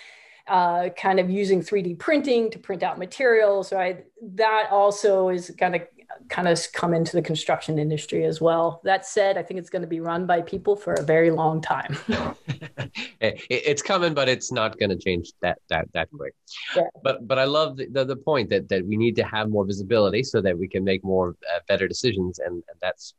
uh, 0.48 0.90
kind 0.90 1.20
of 1.20 1.30
using 1.30 1.62
3D 1.62 2.00
printing 2.00 2.50
to 2.52 2.60
print 2.60 2.84
out 2.84 2.98
materials, 2.98 3.74
right? 3.74 4.06
That 4.36 4.70
also 4.72 5.28
is 5.28 5.54
kind 5.60 5.76
of 5.76 5.82
kind 6.30 6.48
of 6.48 6.60
come 6.74 6.94
into 6.94 7.16
the 7.16 7.22
construction 7.22 7.80
industry 7.80 8.26
as 8.26 8.42
well. 8.42 8.82
That 8.84 9.06
said, 9.06 9.38
I 9.38 9.44
think 9.44 9.60
it's 9.60 9.70
going 9.70 9.82
to 9.82 9.88
be 9.88 10.00
run 10.00 10.26
by 10.26 10.42
people 10.42 10.76
for 10.76 10.94
a 10.94 11.04
very 11.04 11.32
long 11.32 11.62
time. 11.62 11.98
it's 13.22 13.82
coming, 13.82 14.14
but 14.14 14.30
it's 14.30 14.52
not 14.52 14.78
going 14.80 14.90
to 14.90 14.98
change 14.98 15.32
that 15.42 15.60
that 15.70 15.92
that 15.94 16.10
quick. 16.12 16.34
Yeah. 16.76 16.84
But 17.04 17.28
but 17.28 17.40
I 17.40 17.46
love 17.46 17.78
the, 17.78 17.88
the, 17.88 18.06
the, 18.06 18.16
point 18.16 18.50
that 18.50 18.70
that 18.70 18.86
we 18.86 18.98
need 18.98 19.16
to 19.18 19.24
have 19.24 19.50
more 19.50 19.66
visibility 19.66 20.24
so 20.24 20.42
that 20.42 20.58
we 20.58 20.68
can 20.68 20.84
make 20.84 21.04
more 21.04 21.36
uh, 21.54 21.60
better 21.68 21.88
decisions, 21.88 22.40
and, 22.40 22.56
and 22.56 22.78
that's 22.82 23.14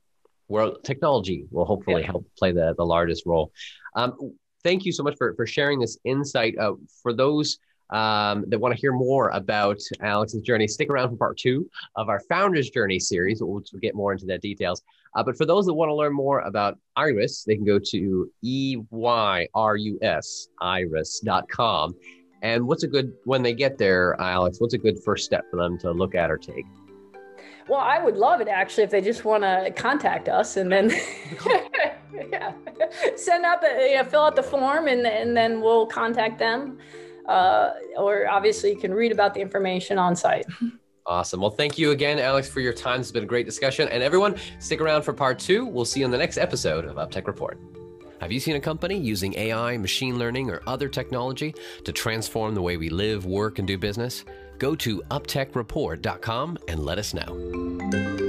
where 0.46 0.70
technology 0.82 1.44
will 1.50 1.64
hopefully 1.64 2.02
yeah. 2.02 2.08
help 2.08 2.26
play 2.38 2.52
the 2.52 2.74
the 2.76 2.84
largest 2.84 3.24
role. 3.26 3.52
Um, 3.94 4.34
thank 4.64 4.84
you 4.84 4.92
so 4.92 5.02
much 5.02 5.16
for 5.16 5.34
for 5.34 5.46
sharing 5.46 5.78
this 5.78 5.98
insight. 6.04 6.56
Uh, 6.58 6.74
for 7.02 7.12
those 7.12 7.58
um, 7.90 8.44
that 8.48 8.58
want 8.58 8.74
to 8.74 8.80
hear 8.80 8.92
more 8.92 9.30
about 9.30 9.80
Alex's 10.00 10.42
journey, 10.42 10.66
stick 10.68 10.90
around 10.90 11.10
for 11.10 11.16
part 11.16 11.38
two 11.38 11.68
of 11.96 12.08
our 12.08 12.20
Founders 12.28 12.70
Journey 12.70 12.98
series, 12.98 13.42
which 13.42 13.70
we'll 13.72 13.80
get 13.80 13.94
more 13.94 14.12
into 14.12 14.26
the 14.26 14.38
details. 14.38 14.82
Uh, 15.14 15.22
but 15.22 15.36
for 15.36 15.46
those 15.46 15.66
that 15.66 15.74
want 15.74 15.88
to 15.88 15.94
learn 15.94 16.12
more 16.12 16.40
about 16.40 16.78
Eyrus, 16.96 17.44
they 17.44 17.56
can 17.56 17.64
go 17.64 17.78
to 17.78 18.30
E-Y-R-U-S, 18.42 19.28
eyrus.com. 20.60 21.94
And 22.42 22.66
what's 22.66 22.84
a 22.84 22.86
good, 22.86 23.12
when 23.24 23.42
they 23.42 23.54
get 23.54 23.78
there, 23.78 24.20
Alex, 24.20 24.60
what's 24.60 24.74
a 24.74 24.78
good 24.78 25.02
first 25.02 25.24
step 25.24 25.44
for 25.50 25.56
them 25.56 25.78
to 25.78 25.90
look 25.90 26.14
at 26.14 26.30
or 26.30 26.38
take? 26.38 26.66
Well, 27.68 27.80
I 27.80 28.02
would 28.02 28.16
love 28.16 28.40
it 28.40 28.48
actually 28.48 28.84
if 28.84 28.90
they 28.90 29.00
just 29.00 29.24
want 29.24 29.42
to 29.42 29.72
contact 29.76 30.28
us 30.28 30.56
and 30.56 30.70
then 30.72 30.90
yeah, 32.30 32.52
send 33.16 33.44
out 33.44 33.60
the, 33.60 33.88
you 33.90 33.96
know, 33.96 34.04
fill 34.04 34.22
out 34.22 34.36
the 34.36 34.42
form 34.42 34.88
and, 34.88 35.06
and 35.06 35.36
then 35.36 35.60
we'll 35.60 35.86
contact 35.86 36.38
them 36.38 36.78
uh, 37.28 37.74
or 37.96 38.28
obviously 38.28 38.70
you 38.70 38.78
can 38.78 38.92
read 38.92 39.12
about 39.12 39.34
the 39.34 39.40
information 39.40 39.98
on 39.98 40.16
site. 40.16 40.46
Awesome. 41.06 41.40
Well, 41.40 41.50
thank 41.50 41.78
you 41.78 41.92
again, 41.92 42.18
Alex, 42.18 42.48
for 42.48 42.60
your 42.60 42.74
time. 42.74 43.00
It's 43.00 43.10
been 43.10 43.22
a 43.22 43.26
great 43.26 43.46
discussion. 43.46 43.88
And 43.88 44.02
everyone, 44.02 44.36
stick 44.58 44.80
around 44.80 45.02
for 45.02 45.14
part 45.14 45.38
two. 45.38 45.64
We'll 45.64 45.86
see 45.86 46.00
you 46.00 46.06
in 46.06 46.12
the 46.12 46.18
next 46.18 46.36
episode 46.36 46.84
of 46.84 46.96
UpTech 46.96 47.26
Report. 47.26 47.58
Have 48.20 48.30
you 48.30 48.40
seen 48.40 48.56
a 48.56 48.60
company 48.60 48.98
using 48.98 49.34
AI, 49.38 49.78
machine 49.78 50.18
learning, 50.18 50.50
or 50.50 50.60
other 50.66 50.88
technology 50.88 51.54
to 51.84 51.92
transform 51.92 52.54
the 52.54 52.62
way 52.62 52.76
we 52.76 52.90
live, 52.90 53.24
work, 53.24 53.58
and 53.58 53.66
do 53.66 53.78
business? 53.78 54.24
Go 54.58 54.74
to 54.74 55.00
uptechreport.com 55.10 56.58
and 56.68 56.80
let 56.84 56.98
us 56.98 57.14
know. 57.14 58.27